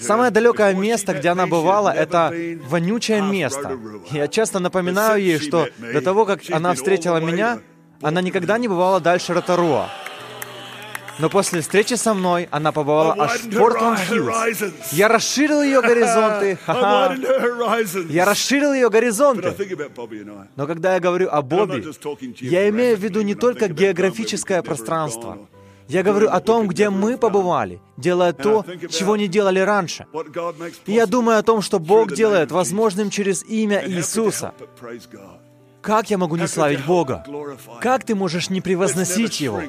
Самое 0.00 0.30
далекое 0.30 0.74
место, 0.74 1.14
где 1.14 1.28
она 1.28 1.46
бывала, 1.46 1.90
это 1.90 2.32
вонючее 2.68 3.22
место. 3.22 3.78
Я 4.10 4.28
часто 4.28 4.58
напоминаю 4.58 5.22
ей, 5.22 5.38
что 5.38 5.68
до 5.78 6.00
того, 6.00 6.24
как 6.26 6.40
она 6.50 6.74
встретила 6.74 7.18
меня, 7.18 7.60
она 8.02 8.22
никогда 8.22 8.58
не 8.58 8.68
бывала 8.68 9.00
дальше 9.00 9.34
Ротаруа. 9.34 9.88
Но 11.20 11.28
после 11.28 11.60
встречи 11.60 11.94
со 11.94 12.14
мной 12.14 12.48
она 12.50 12.72
побывала 12.72 13.14
аж 13.18 13.40
в 13.40 13.58
Портленд 13.58 13.98
Хиллз. 13.98 14.92
Я 14.92 15.08
расширил 15.08 15.62
ее 15.62 15.82
горизонты. 15.82 16.58
Ха-ха. 16.64 17.14
Я 18.08 18.24
расширил 18.24 18.72
ее 18.72 18.88
горизонты. 18.88 19.54
Но 20.56 20.66
когда 20.66 20.94
я 20.94 21.00
говорю 21.00 21.28
о 21.30 21.42
Бобби, 21.42 21.84
я 22.40 22.70
имею 22.70 22.96
в 22.96 23.00
виду 23.00 23.20
не 23.20 23.34
только 23.34 23.68
географическое 23.68 24.62
пространство. 24.62 25.38
Я 25.90 26.02
говорю 26.04 26.28
о 26.30 26.40
том, 26.40 26.68
где 26.68 26.88
мы 26.88 27.18
побывали, 27.18 27.80
делая 27.96 28.32
то, 28.32 28.64
чего 28.88 29.16
не 29.16 29.26
делали 29.26 29.58
раньше. 29.58 30.06
И 30.86 30.92
я 30.92 31.06
думаю 31.06 31.38
о 31.38 31.42
том, 31.42 31.62
что 31.62 31.80
Бог 31.80 32.14
делает 32.14 32.52
возможным 32.52 33.10
через 33.10 33.42
имя 33.44 33.82
Иисуса. 33.84 34.54
Как 35.82 36.10
я 36.10 36.18
могу 36.18 36.36
не 36.36 36.46
славить 36.46 36.84
Бога? 36.86 37.24
Как 37.80 38.04
ты 38.04 38.14
можешь 38.14 38.50
не 38.50 38.60
превозносить 38.60 39.40
Его? 39.40 39.62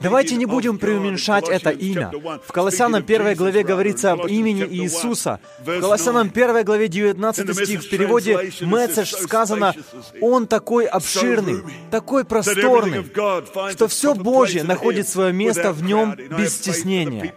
Давайте 0.00 0.36
не 0.36 0.46
будем 0.46 0.78
преуменьшать 0.78 1.48
это 1.48 1.70
имя. 1.70 2.10
В 2.46 2.52
Колоссянам 2.52 3.02
1 3.02 3.34
главе 3.34 3.62
говорится 3.62 4.12
об 4.12 4.26
имени 4.26 4.64
Иисуса. 4.64 5.40
В 5.58 5.80
Колоссянам 5.80 6.30
1 6.34 6.64
главе 6.64 6.88
19 6.88 7.54
стих 7.54 7.82
в 7.82 7.90
переводе 7.90 8.52
«Месседж» 8.60 9.14
сказано 9.14 9.74
«Он 10.20 10.46
такой 10.46 10.86
обширный, 10.86 11.62
такой 11.90 12.24
просторный, 12.24 13.04
что 13.72 13.88
все 13.88 14.14
Божье 14.14 14.62
находит 14.62 15.08
свое 15.08 15.32
место 15.32 15.72
в 15.72 15.82
нем 15.82 16.14
без 16.14 16.56
стеснения». 16.56 17.34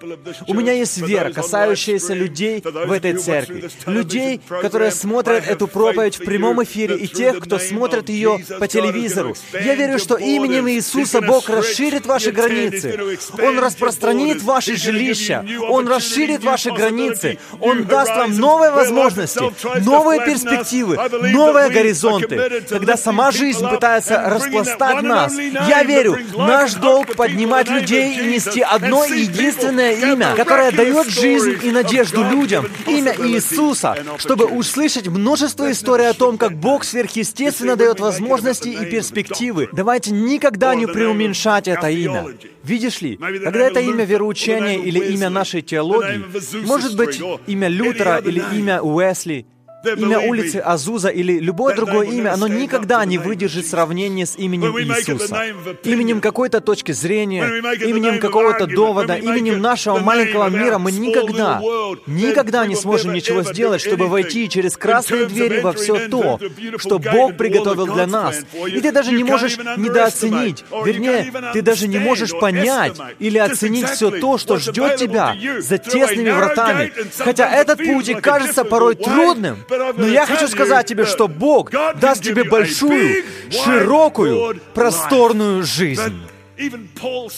У 0.47 0.53
меня 0.53 0.73
есть 0.73 0.97
вера, 0.99 1.31
касающаяся 1.31 2.13
людей 2.13 2.61
в 2.63 2.91
этой 2.91 3.13
церкви. 3.13 3.69
Людей, 3.85 4.41
которые 4.49 4.91
смотрят 4.91 5.47
эту 5.47 5.67
проповедь 5.67 6.19
в 6.19 6.23
прямом 6.23 6.63
эфире, 6.63 6.97
и 6.97 7.07
тех, 7.07 7.39
кто 7.39 7.59
смотрит 7.59 8.09
ее 8.09 8.39
по 8.59 8.67
телевизору. 8.67 9.35
Я 9.53 9.75
верю, 9.75 9.99
что 9.99 10.15
именем 10.15 10.69
Иисуса 10.69 11.21
Бог 11.21 11.49
расширит 11.49 11.70
расширит 11.71 12.05
ваши 12.05 12.31
границы. 12.31 12.99
Он 13.41 13.59
распространит 13.59 14.41
ваши 14.43 14.75
жилища. 14.75 15.45
Он 15.69 15.87
расширит 15.87 16.43
ваши 16.43 16.71
границы. 16.71 17.39
Он 17.59 17.85
даст 17.85 18.15
вам 18.15 18.37
новые 18.37 18.71
возможности, 18.71 19.41
новые 19.83 20.23
перспективы, 20.25 20.97
новые 21.31 21.69
горизонты. 21.69 22.63
Когда 22.69 22.97
сама 22.97 23.31
жизнь 23.31 23.67
пытается 23.67 24.21
распластать 24.25 25.01
нас, 25.01 25.33
я 25.37 25.83
верю, 25.83 26.17
наш 26.37 26.73
долг 26.73 27.15
поднимать 27.15 27.69
людей 27.69 28.19
и 28.19 28.33
нести 28.33 28.61
одно 28.61 29.05
единственное 29.05 29.93
имя, 29.93 30.35
которое 30.35 30.71
дает 30.71 31.07
жизнь 31.07 31.59
и 31.63 31.71
надежду 31.71 32.23
людям, 32.23 32.67
имя 32.87 33.15
Иисуса, 33.17 33.97
чтобы 34.17 34.45
услышать 34.45 35.07
множество 35.07 35.71
историй 35.71 36.09
о 36.09 36.13
том, 36.13 36.37
как 36.37 36.53
Бог 36.53 36.83
сверхъестественно 36.83 37.75
дает 37.75 37.99
возможности 37.99 38.69
и 38.69 38.85
перспективы. 38.85 39.69
Давайте 39.71 40.11
никогда 40.11 40.75
не 40.75 40.85
преуменьшать 40.85 41.60
это 41.67 41.89
имя. 41.89 42.27
Видишь 42.63 43.01
ли, 43.01 43.17
когда 43.17 43.67
это 43.67 43.79
имя 43.79 44.05
вероучения 44.05 44.77
или 44.77 44.99
имя 45.13 45.29
нашей 45.29 45.61
теологии, 45.61 46.23
может 46.65 46.95
быть 46.95 47.21
имя 47.47 47.67
Лютера 47.67 48.17
или 48.17 48.41
имя 48.57 48.81
Уэсли, 48.81 49.45
Имя 49.83 50.19
улицы 50.19 50.57
Азуза 50.57 51.09
или 51.09 51.39
любое 51.39 51.75
другое 51.75 52.07
имя, 52.07 52.33
оно 52.33 52.47
никогда 52.47 53.03
не 53.05 53.17
выдержит 53.17 53.65
сравнения 53.65 54.25
с 54.25 54.35
именем 54.35 54.77
Иисуса. 54.77 55.43
Именем 55.83 56.21
какой-то 56.21 56.61
точки 56.61 56.91
зрения, 56.91 57.45
именем 57.85 58.19
какого-то 58.19 58.67
довода, 58.67 59.15
именем 59.15 59.61
нашего 59.61 59.97
маленького 59.97 60.49
мира 60.49 60.77
мы 60.77 60.91
никогда, 60.91 61.61
никогда 62.05 62.65
не 62.67 62.75
сможем 62.75 63.13
ничего 63.13 63.43
сделать, 63.43 63.81
чтобы 63.81 64.07
войти 64.07 64.49
через 64.49 64.77
красные 64.77 65.25
двери 65.25 65.61
во 65.61 65.73
все 65.73 66.07
то, 66.07 66.39
что 66.77 66.99
Бог 66.99 67.37
приготовил 67.37 67.87
для 67.87 68.07
нас. 68.07 68.41
И 68.67 68.79
ты 68.81 68.91
даже 68.91 69.11
не 69.11 69.23
можешь 69.23 69.57
недооценить, 69.57 70.63
вернее, 70.85 71.31
ты 71.53 71.61
даже 71.61 71.87
не 71.87 71.97
можешь 71.97 72.31
понять 72.37 72.97
или 73.19 73.37
оценить 73.37 73.89
все 73.89 74.11
то, 74.11 74.37
что 74.37 74.57
ждет 74.57 74.97
тебя 74.97 75.35
за 75.59 75.77
тесными 75.77 76.29
вратами. 76.29 76.91
Хотя 77.17 77.49
этот 77.49 77.79
путь 77.79 78.11
кажется 78.21 78.63
порой 78.63 78.95
трудным, 78.95 79.57
но 79.97 80.07
я 80.07 80.25
хочу 80.25 80.47
сказать 80.47 80.87
тебе, 80.87 81.05
что 81.05 81.27
Бог 81.27 81.71
даст 81.71 82.23
тебе 82.23 82.43
большую, 82.43 83.23
широкую, 83.49 84.59
просторную 84.73 85.63
жизнь. 85.63 86.21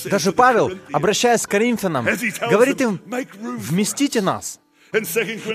Даже 0.05 0.31
Павел, 0.31 0.71
обращаясь 0.91 1.45
к 1.47 1.49
Коринфянам, 1.49 2.05
говорит 2.49 2.81
им, 2.81 2.99
вместите 3.57 4.21
нас. 4.21 4.59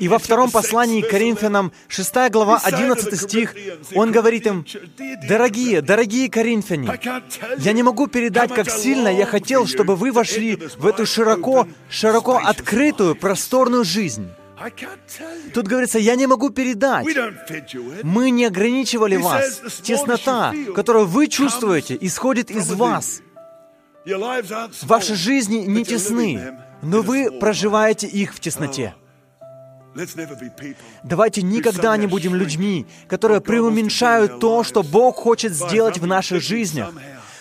И 0.00 0.08
во 0.08 0.18
втором 0.18 0.50
послании 0.50 1.00
к 1.00 1.10
Коринфянам, 1.10 1.72
6 1.86 2.30
глава, 2.30 2.60
11 2.62 3.20
стих, 3.20 3.54
он 3.94 4.10
говорит 4.10 4.46
им, 4.46 4.66
«Дорогие, 5.28 5.80
дорогие 5.80 6.28
коринфяне, 6.28 6.98
я 7.58 7.72
не 7.72 7.84
могу 7.84 8.08
передать, 8.08 8.52
как 8.52 8.68
сильно 8.68 9.08
я 9.08 9.26
хотел, 9.26 9.66
чтобы 9.66 9.94
вы 9.94 10.10
вошли 10.10 10.56
в 10.56 10.86
эту 10.86 11.06
широко, 11.06 11.68
широко 11.88 12.38
открытую, 12.38 13.14
просторную 13.14 13.84
жизнь». 13.84 14.28
Тут 15.54 15.66
говорится, 15.66 15.98
я 15.98 16.14
не 16.16 16.26
могу 16.26 16.50
передать. 16.50 17.06
Мы 18.02 18.30
не 18.30 18.44
ограничивали 18.44 19.16
вас. 19.16 19.60
Теснота, 19.82 20.52
которую 20.74 21.06
вы 21.06 21.28
чувствуете, 21.28 21.96
исходит 22.00 22.50
из 22.50 22.70
вас. 22.72 23.20
Ваши 24.82 25.14
жизни 25.14 25.58
не 25.58 25.84
тесны, 25.84 26.58
но 26.82 27.02
вы 27.02 27.30
проживаете 27.30 28.06
их 28.06 28.34
в 28.34 28.40
тесноте. 28.40 28.94
Давайте 31.02 31.42
никогда 31.42 31.96
не 31.96 32.06
будем 32.06 32.34
людьми, 32.34 32.86
которые 33.08 33.40
преуменьшают 33.40 34.38
то, 34.38 34.62
что 34.62 34.82
Бог 34.82 35.16
хочет 35.16 35.52
сделать 35.52 35.98
в 35.98 36.06
наших 36.06 36.42
жизнях. 36.42 36.92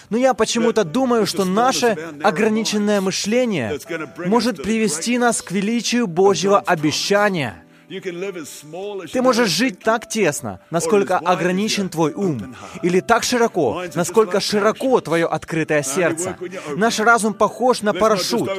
Но 0.09 0.17
я 0.17 0.33
почему-то 0.33 0.83
думаю, 0.83 1.25
что 1.25 1.43
наше 1.43 1.97
ограниченное 2.23 3.01
мышление 3.01 3.77
может 4.25 4.63
привести 4.63 5.17
нас 5.17 5.41
к 5.41 5.51
величию 5.51 6.07
Божьего 6.07 6.59
обещания– 6.59 7.61
ты 7.89 9.21
можешь 9.21 9.49
жить 9.49 9.79
так 9.79 10.09
тесно, 10.09 10.59
насколько 10.71 11.17
ограничен 11.17 11.89
твой 11.89 12.13
ум, 12.13 12.55
или 12.81 12.99
так 12.99 13.23
широко, 13.23 13.83
насколько 13.95 14.39
широко 14.39 14.99
твое 14.99 15.25
открытое 15.25 15.83
сердце. 15.83 16.37
Наш 16.75 16.99
разум 16.99 17.33
похож 17.33 17.81
на 17.81 17.93
парашют. 17.93 18.49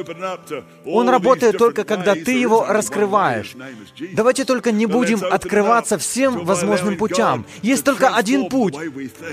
Он 0.85 1.09
работает 1.09 1.57
только, 1.57 1.83
когда 1.83 2.15
ты 2.15 2.31
его 2.31 2.65
раскрываешь. 2.67 3.55
Давайте 4.13 4.45
только 4.45 4.71
не 4.71 4.87
будем 4.87 5.23
открываться 5.23 5.97
всем 5.99 6.45
возможным 6.45 6.97
путям. 6.97 7.45
Есть 7.61 7.85
только 7.85 8.15
один 8.15 8.49
путь, 8.49 8.75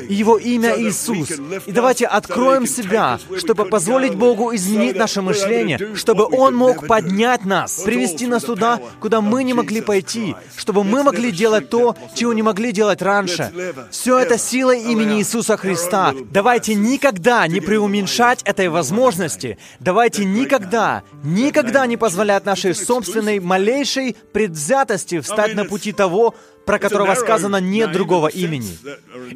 и 0.09 0.15
его 0.15 0.37
имя 0.37 0.79
Иисус. 0.79 1.31
И 1.65 1.73
давайте 1.73 2.07
откроем 2.07 2.67
себя, 2.67 3.19
чтобы 3.39 3.65
позволить 3.65 4.15
Богу 4.15 4.55
изменить 4.55 4.97
наше 4.97 5.23
мышление, 5.23 5.95
чтобы 5.95 6.27
Он 6.31 6.55
мог 6.55 6.87
поднять 6.87 7.47
нас, 7.47 7.81
привести 7.81 8.27
нас 8.27 8.43
туда, 8.45 8.79
куда 9.01 9.21
мы 9.23 9.43
не 9.43 9.55
могли 9.55 9.81
пойти, 9.87 10.35
чтобы 10.57 10.85
мы 10.85 11.03
могли 11.03 11.33
делать 11.33 11.71
то, 11.71 11.97
чего 12.15 12.35
не 12.35 12.43
могли 12.43 12.73
делать 12.73 13.01
раньше. 13.01 13.51
Все 13.91 14.19
это 14.19 14.37
сила 14.37 14.75
имени 14.75 15.21
Иисуса 15.21 15.57
Христа. 15.57 16.13
Давайте 16.31 16.75
никогда 16.75 17.47
не 17.47 17.61
преуменьшать 17.61 18.43
этой 18.43 18.69
возможности. 18.69 19.57
Давайте 19.81 20.25
никогда, 20.25 21.03
никогда 21.23 21.87
не 21.87 21.97
позволять 21.97 22.45
нашей 22.45 22.75
собственной 22.75 23.41
малейшей 23.41 24.15
предвзятости 24.33 25.21
встать 25.21 25.55
на 25.55 25.65
пути 25.65 25.93
того, 25.93 26.35
про 26.67 26.79
которого 26.79 27.15
сказано 27.15 27.59
нет 27.59 27.93
другого 27.93 28.27
имени. 28.27 28.77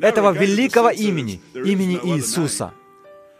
Этого 0.03 0.33
великого 0.33 0.91
имени, 0.91 1.41
имени 1.55 1.99
Иисуса. 2.03 2.73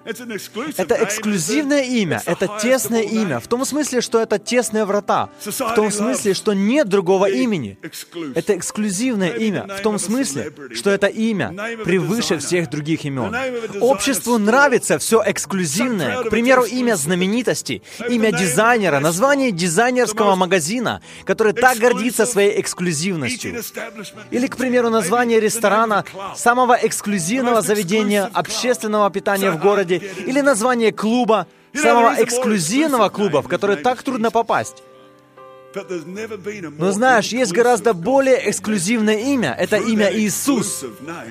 Это 0.05 1.05
эксклюзивное 1.05 1.83
имя, 1.83 2.23
это 2.25 2.49
тесное 2.63 3.03
имя, 3.03 3.39
в 3.39 3.47
том 3.49 3.65
смысле, 3.65 4.01
что 4.01 4.21
это 4.21 4.39
тесные 4.39 4.85
врата, 4.85 5.29
в 5.45 5.75
том 5.75 5.91
смысле, 5.91 6.35
что 6.35 6.55
нет 6.55 6.89
другого 6.89 7.29
имени. 7.29 7.79
Это 8.35 8.57
эксклюзивное 8.57 9.31
имя, 9.31 9.67
в 9.69 9.83
том 9.83 9.99
смысле, 9.99 10.53
что 10.75 10.91
это 10.91 11.07
имя 11.07 11.55
превыше 11.85 12.39
всех 12.39 12.71
других 12.71 13.05
имен. 13.05 13.35
Обществу 13.81 14.39
нравится 14.39 14.99
все 14.99 15.23
эксклюзивное, 15.25 16.25
к 16.25 16.31
примеру, 16.31 16.65
имя 16.65 16.97
знаменитости, 16.97 17.83
имя 18.09 18.33
дизайнера, 18.33 19.01
название 19.01 19.53
дизайнерского 19.53 20.35
магазина, 20.35 21.03
который 21.25 21.53
так 21.53 21.79
гордится 21.79 22.27
своей 22.27 22.61
эксклюзивностью. 22.61 23.63
Или, 24.31 24.47
к 24.47 24.57
примеру, 24.57 24.91
название 24.91 25.41
ресторана, 25.41 26.05
самого 26.37 26.79
эксклюзивного 26.81 27.61
заведения 27.61 28.31
общественного 28.33 29.11
питания 29.11 29.51
в 29.51 29.59
городе, 29.59 30.00
или 30.01 30.41
название 30.41 30.93
клуба, 30.93 31.47
самого 31.75 32.15
эксклюзивного 32.23 33.09
клуба, 33.09 33.43
в 33.43 33.49
который 33.49 33.77
так 33.77 34.03
трудно 34.03 34.31
попасть. 34.31 34.83
Но 36.79 36.91
знаешь, 36.91 37.29
есть 37.29 37.53
гораздо 37.53 37.95
более 37.95 38.51
эксклюзивное 38.51 39.19
имя. 39.19 39.55
Это 39.59 39.77
имя 39.77 40.11
Иисус. 40.13 40.85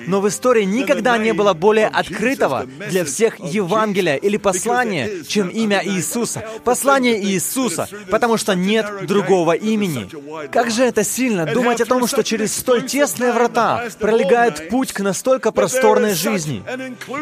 Но 0.06 0.20
в 0.20 0.28
истории 0.28 0.64
никогда 0.64 1.18
не 1.18 1.32
было 1.32 1.52
более 1.52 1.88
открытого 1.88 2.66
для 2.88 3.04
всех 3.04 3.38
Евангелия 3.38 4.16
или 4.16 4.38
послания, 4.38 5.24
чем 5.26 5.48
имя 5.48 5.82
Иисуса. 5.84 6.42
Послание 6.64 7.22
Иисуса, 7.22 7.88
потому 8.10 8.38
что 8.38 8.54
нет 8.54 8.86
другого 9.06 9.52
имени. 9.52 10.08
Как 10.48 10.70
же 10.70 10.84
это 10.84 11.04
сильно 11.04 11.44
думать 11.44 11.80
о 11.80 11.86
том, 11.86 12.06
что 12.06 12.24
через 12.24 12.56
столь 12.56 12.86
тесные 12.86 13.32
врата 13.32 13.88
пролегает 13.98 14.70
путь 14.70 14.92
к 14.92 15.00
настолько 15.00 15.52
просторной 15.52 16.14
жизни. 16.14 16.62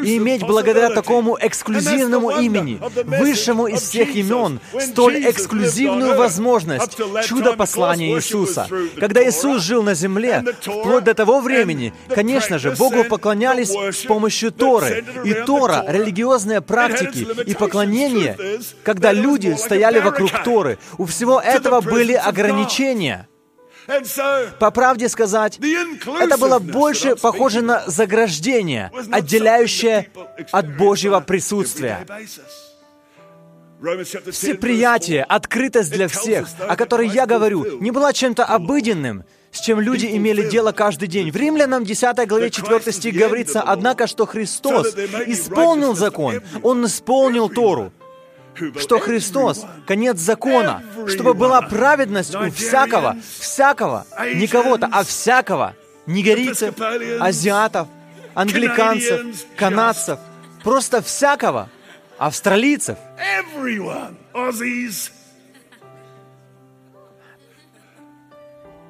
И 0.05 0.17
иметь 0.19 0.43
благодаря 0.43 0.91
такому 0.91 1.37
эксклюзивному 1.41 2.31
имени, 2.31 2.81
высшему 3.05 3.67
из 3.67 3.83
всех 3.83 4.15
имен, 4.15 4.61
столь 4.79 5.29
эксклюзивную 5.29 6.17
возможность 6.17 6.99
чудо 7.25 7.55
послания 7.55 8.15
Иисуса. 8.15 8.69
Когда 8.99 9.27
Иисус 9.27 9.63
жил 9.63 9.83
на 9.83 9.95
земле, 9.95 10.45
вплоть 10.61 11.05
до 11.05 11.15
того 11.15 11.41
времени, 11.41 11.93
конечно 12.09 12.59
же, 12.59 12.73
Богу 12.73 13.05
поклонялись 13.05 13.71
с 13.71 14.05
помощью 14.05 14.53
Торы. 14.53 15.05
И 15.25 15.33
Тора, 15.35 15.85
религиозные 15.89 16.61
практики 16.61 17.27
и 17.47 17.55
поклонение, 17.55 18.37
когда 18.83 19.13
люди 19.13 19.55
стояли 19.57 19.99
вокруг 20.01 20.31
Торы, 20.45 20.79
у 20.97 21.07
всего 21.07 21.41
этого 21.41 21.81
были 21.81 22.13
ограничения. 22.13 23.29
По 24.59 24.71
правде 24.71 25.09
сказать, 25.09 25.59
это 25.59 26.37
было 26.37 26.59
больше 26.59 27.17
похоже 27.17 27.63
на 27.63 27.85
заграждение, 27.87 28.93
отделяющее 29.11 30.11
от 30.53 30.77
Божьего 30.77 31.21
присутствия. 31.21 32.07
Всеприятие, 34.33 35.23
открытость 35.23 35.93
для 35.93 36.09
всех, 36.09 36.49
о 36.59 36.75
которой 36.77 37.09
я 37.09 37.27
говорю, 37.27 37.81
не 37.81 37.91
была 37.93 38.13
чем-то 38.13 38.45
обыденным, 38.45 39.25
с 39.53 39.61
чем 39.61 39.81
люди 39.81 40.07
имели 40.07 40.49
дело 40.49 40.73
каждый 40.73 41.07
день. 41.07 41.31
В 41.31 41.37
Римлянам 41.37 41.85
10 41.85 42.27
главе 42.27 42.51
4 42.51 42.93
стих 42.93 43.15
говорится, 43.15 43.63
однако, 43.63 44.07
что 44.07 44.27
Христос 44.27 44.95
исполнил 45.27 45.95
закон, 45.95 46.43
Он 46.63 46.85
исполнил 46.87 47.49
Тору, 47.49 47.93
что 48.77 48.99
Христос— 48.99 49.65
конец 49.87 50.19
закона, 50.19 50.83
чтобы 51.07 51.35
была 51.35 51.63
праведность 51.63 52.35
у 52.35 52.51
всякого, 52.51 53.17
всякого, 53.39 54.07
не 54.35 54.49
кого-то, 54.49 54.89
а 54.91 55.05
всякого, 55.05 55.77
нигерийцев, 56.07 56.75
азиатов, 57.21 57.87
англиканцев, 58.35 59.25
канадцев, 59.57 60.19
просто 60.65 61.01
всякого— 61.01 61.71
австралийцев. 62.19 62.99
Everyone. 63.19 64.17
Aussies. 64.35 65.11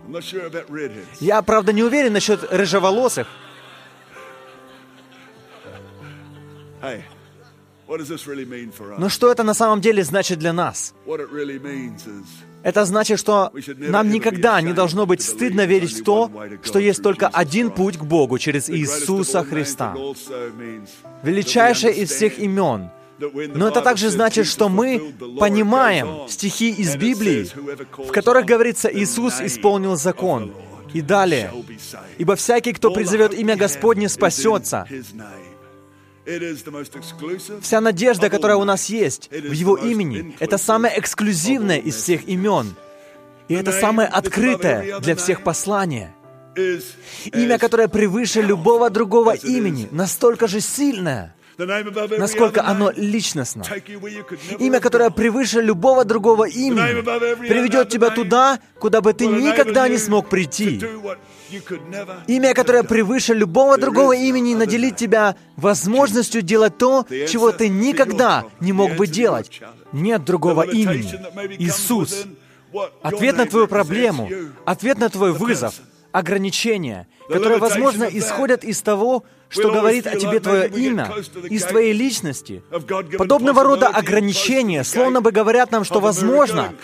I'm 0.07 0.13
not 0.13 0.25
sure 0.25 0.47
about 0.47 0.71
redheads. 0.71 1.21
Я, 1.21 1.43
правда, 1.43 1.73
не 1.73 1.83
уверен 1.83 2.15
насчет 2.15 2.43
рыжеволосых. 2.51 3.27
Hey, 6.81 7.03
what 7.87 7.99
does 7.99 8.09
this 8.09 8.27
really 8.27 8.47
mean 8.47 8.73
for 8.73 8.93
us? 8.93 8.99
Но 8.99 9.09
что 9.09 9.31
это 9.31 9.43
на 9.43 9.53
самом 9.53 9.81
деле 9.81 10.03
значит 10.05 10.39
для 10.39 10.53
нас? 10.53 10.95
What 11.07 11.21
it 11.21 11.31
really 11.31 11.59
means 11.61 12.07
is 12.07 12.25
Это 12.63 12.85
значит, 12.85 13.19
что 13.19 13.53
нам 13.77 14.11
никогда 14.11 14.61
не 14.61 14.73
должно 14.73 15.07
быть 15.07 15.23
стыдно 15.23 15.65
верить 15.65 15.93
в 15.93 16.05
то, 16.05 16.31
что 16.65 16.79
есть 16.79 17.03
только 17.03 17.29
один 17.29 17.71
путь 17.71 17.99
к 17.99 18.03
Богу 18.03 18.39
через 18.39 18.69
Иисуса 18.69 19.45
Христа. 19.45 19.95
Величайшее 21.23 21.95
из 21.95 22.11
всех 22.11 22.39
имен, 22.39 22.91
но 23.19 23.69
это 23.69 23.81
также 23.81 24.11
значит, 24.11 24.47
что 24.47 24.69
мы 24.69 25.13
понимаем 25.39 26.29
стихи 26.29 26.71
из 26.71 26.97
Библии, 26.97 27.49
в 27.97 28.13
которых 28.13 28.47
говорится, 28.47 28.89
Иисус 28.93 29.41
исполнил 29.41 29.97
закон. 29.97 30.55
И 30.95 31.03
далее, 31.03 31.53
«Ибо 32.17 32.35
всякий, 32.35 32.73
кто 32.73 32.91
призовет 32.91 33.35
имя 33.35 33.57
Господне, 33.57 34.09
спасется». 34.09 34.87
Вся 37.61 37.81
надежда, 37.81 38.31
которая 38.31 38.57
у 38.57 38.65
нас 38.65 38.87
есть 38.87 39.29
в 39.31 39.53
Его 39.53 39.77
имени, 39.77 40.35
это 40.39 40.57
самое 40.57 40.99
эксклюзивное 40.99 41.79
из 41.79 41.97
всех 41.97 42.27
имен. 42.27 42.75
И 43.49 43.55
это 43.55 43.73
самое 43.73 44.09
открытое 44.09 45.01
для 45.01 45.15
всех 45.17 45.43
послание. 45.43 46.15
Имя, 47.33 47.59
которое 47.59 47.89
превыше 47.89 48.41
любого 48.41 48.89
другого 48.91 49.35
имени, 49.35 49.89
настолько 49.91 50.47
же 50.47 50.61
сильное– 50.61 51.35
насколько 51.59 52.65
оно 52.65 52.93
личностно. 52.95 53.65
Имя, 54.59 54.81
которое 54.81 55.11
превыше 55.11 55.61
любого 55.61 56.05
другого 56.05 56.49
имени, 56.49 57.03
приведет 57.49 57.89
тебя 57.89 58.11
туда, 58.11 58.61
куда 58.79 59.01
бы 59.01 59.13
ты 59.13 59.27
никогда 59.27 59.89
не 59.89 59.99
смог 59.99 60.29
прийти. 60.29 60.81
Имя, 62.27 62.55
которое 62.55 62.83
превыше 62.83 63.35
любого 63.35 63.79
другого 63.79 64.13
имени, 64.13 64.55
наделит 64.55 64.97
тебя 64.97 65.37
возможностью 65.57 66.43
делать 66.43 66.79
то, 66.79 67.07
чего 67.09 67.53
ты 67.53 67.69
никогда 67.69 68.45
не 68.61 68.73
мог 68.73 68.95
бы 68.97 69.07
делать. 69.07 69.61
Нет 69.93 70.25
другого 70.25 70.63
имени. 70.63 71.13
Иисус. 71.59 72.27
Ответ 73.03 73.37
на 73.37 73.47
твою 73.47 73.67
проблему, 73.67 74.31
ответ 74.67 74.99
на 74.99 75.09
твой 75.09 75.33
вызов, 75.33 75.75
ограничения, 76.13 77.07
которые, 77.29 77.59
возможно, 77.59 78.05
исходят 78.05 78.65
из 78.65 78.83
того, 78.83 79.25
что 79.49 79.71
говорит 79.71 80.07
о 80.07 80.17
тебе 80.17 80.41
твое 80.41 80.69
имя, 80.69 81.11
из 81.49 81.65
твоей 81.65 81.93
личности. 81.93 82.63
Подобного 83.17 83.63
рода 83.63 83.89
ограничения 83.89 84.85
словно 84.85 85.21
бы 85.21 85.31
говорят 85.33 85.71
нам, 85.71 85.85
что, 85.85 86.01
возможно, 86.01 86.75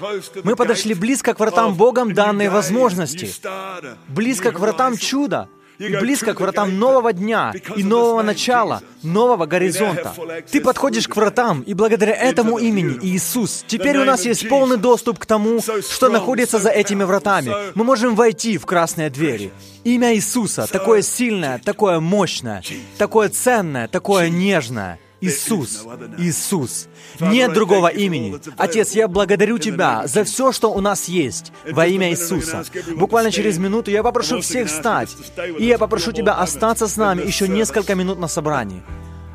мы 0.42 0.56
подошли 0.56 0.94
близко 0.94 1.34
к 1.34 1.40
вратам 1.40 1.74
Богом 1.74 2.14
данной 2.14 2.48
возможности, 2.48 3.30
близко 4.08 4.52
к 4.52 4.58
вратам 4.58 4.96
чуда, 4.96 5.48
и 5.78 5.96
близко 5.96 6.34
к 6.34 6.40
вратам 6.40 6.78
нового 6.78 7.12
дня 7.12 7.52
и 7.76 7.82
нового 7.82 8.22
начала, 8.22 8.82
нового 9.02 9.46
горизонта. 9.46 10.12
Ты 10.50 10.60
подходишь 10.60 11.08
к 11.08 11.16
вратам, 11.16 11.62
и 11.62 11.74
благодаря 11.74 12.14
этому 12.14 12.58
имени, 12.58 12.98
Иисус, 13.02 13.64
теперь 13.66 13.98
у 13.98 14.04
нас 14.04 14.24
есть 14.24 14.48
полный 14.48 14.76
доступ 14.76 15.18
к 15.18 15.26
тому, 15.26 15.60
что 15.60 16.08
находится 16.08 16.58
за 16.58 16.70
этими 16.70 17.04
вратами. 17.04 17.52
Мы 17.74 17.84
можем 17.84 18.14
войти 18.14 18.58
в 18.58 18.66
красные 18.66 19.10
двери. 19.10 19.52
Имя 19.84 20.14
Иисуса 20.14 20.66
такое 20.70 21.02
сильное, 21.02 21.60
такое 21.62 22.00
мощное, 22.00 22.62
такое 22.98 23.28
ценное, 23.28 23.88
такое 23.88 24.30
нежное. 24.30 24.98
Иисус, 25.24 25.84
Иисус. 26.18 26.88
Нет 27.20 27.52
другого 27.52 27.88
имени. 27.88 28.38
Отец, 28.56 28.92
я 28.92 29.08
благодарю 29.08 29.58
Тебя 29.58 30.06
за 30.06 30.24
все, 30.24 30.52
что 30.52 30.72
у 30.72 30.80
нас 30.80 31.08
есть 31.08 31.52
во 31.70 31.86
имя 31.86 32.10
Иисуса. 32.10 32.64
Буквально 32.96 33.30
через 33.30 33.58
минуту 33.58 33.90
я 33.90 34.02
попрошу 34.02 34.40
всех 34.40 34.68
встать, 34.68 35.10
и 35.58 35.66
я 35.66 35.78
попрошу 35.78 36.12
Тебя 36.12 36.34
остаться 36.34 36.86
с 36.88 36.96
нами 36.96 37.22
еще 37.26 37.48
несколько 37.48 37.94
минут 37.94 38.18
на 38.18 38.28
собрании. 38.28 38.82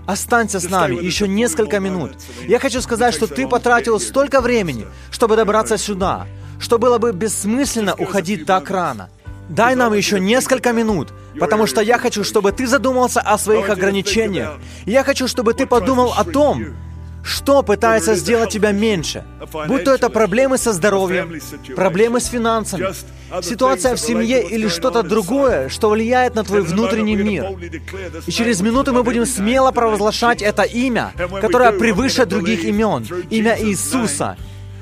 Останься 0.06 0.60
с 0.60 0.70
нами 0.70 0.96
еще 0.96 1.28
несколько 1.28 1.80
минут. 1.80 2.12
Я 2.48 2.58
хочу 2.60 2.82
сказать, 2.82 3.14
что 3.14 3.28
ты 3.28 3.48
потратил 3.48 4.00
столько 4.00 4.42
времени, 4.42 4.88
чтобы 5.12 5.36
добраться 5.36 5.78
сюда, 5.78 6.26
что 6.60 6.80
было 6.80 6.98
бы 6.98 7.14
бессмысленно 7.14 7.94
уходить 7.94 8.46
так 8.46 8.70
рано. 8.72 9.10
Дай 9.50 9.76
нам 9.76 9.93
еще 9.93 10.20
несколько 10.20 10.72
минут, 10.74 11.10
потому 11.39 11.66
что 11.66 11.82
я 11.82 11.97
хочу, 11.97 12.24
чтобы 12.24 12.52
ты 12.52 12.68
задумался 12.68 13.20
о 13.20 13.38
своих 13.38 13.70
ограничениях. 13.70 14.60
Я 14.86 15.04
хочу, 15.04 15.28
чтобы 15.28 15.54
ты 15.54 15.66
подумал 15.66 16.14
о 16.16 16.24
том, 16.24 16.64
что 17.24 17.64
пытается 17.64 18.16
сделать 18.16 18.52
тебя 18.52 18.72
меньше? 18.72 19.24
Будь 19.68 19.84
то 19.84 19.93
это 19.93 20.10
проблемы 20.10 20.58
со 20.58 20.72
здоровьем, 20.72 21.39
проблемы 21.76 22.20
с 22.20 22.28
финансами, 22.28 22.93
ситуация 23.41 23.95
в 23.95 24.00
семье 24.00 24.47
или 24.47 24.68
что-то 24.68 25.04
другое, 25.04 25.70
что 25.70 25.89
влияет 25.89 26.36
на 26.36 26.43
твой 26.43 26.62
внутренний 26.62 27.16
мир. 27.16 27.45
И 28.28 28.32
через 28.32 28.62
минуту 28.62 28.93
мы 28.93 29.04
будем 29.04 29.26
смело 29.26 29.72
провозглашать 29.72 30.41
это 30.41 30.64
имя, 30.64 31.12
которое 31.41 31.72
превыше 31.72 32.26
других 32.26 32.64
имен, 32.64 33.06
имя 33.30 33.58
Иисуса, 33.60 34.38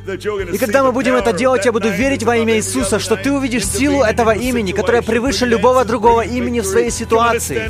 и 0.07 0.57
когда 0.57 0.83
мы 0.83 0.91
будем 0.91 1.15
это 1.15 1.33
делать, 1.33 1.65
я 1.65 1.71
буду 1.71 1.89
верить 1.89 2.23
во 2.23 2.37
имя 2.37 2.55
Иисуса, 2.55 2.99
что 2.99 3.15
ты 3.15 3.31
увидишь 3.31 3.65
силу 3.65 4.03
этого 4.03 4.31
имени, 4.31 4.71
которое 4.71 5.01
превыше 5.01 5.45
любого 5.45 5.83
другого 5.83 6.21
имени 6.21 6.61
в 6.61 6.65
своей 6.65 6.91
ситуации, 6.91 7.69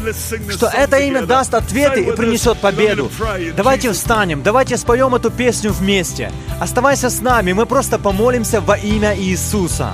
что 0.52 0.68
это 0.68 0.98
имя 0.98 1.26
даст 1.26 1.54
ответы 1.54 2.02
и 2.02 2.12
принесет 2.12 2.60
победу. 2.60 3.12
Давайте 3.56 3.92
встанем, 3.92 4.44
давайте 4.44 4.78
споем 4.78 5.16
эту 5.16 5.32
песню 5.32 5.72
вместе. 5.72 6.32
Оставайся 6.60 7.10
с 7.10 7.22
нами, 7.22 7.54
мы 7.54 7.66
просто 7.66 7.98
помолимся 7.98 8.62
во 8.62 8.78
имя 8.78 9.18
Иисуса. 9.18 9.92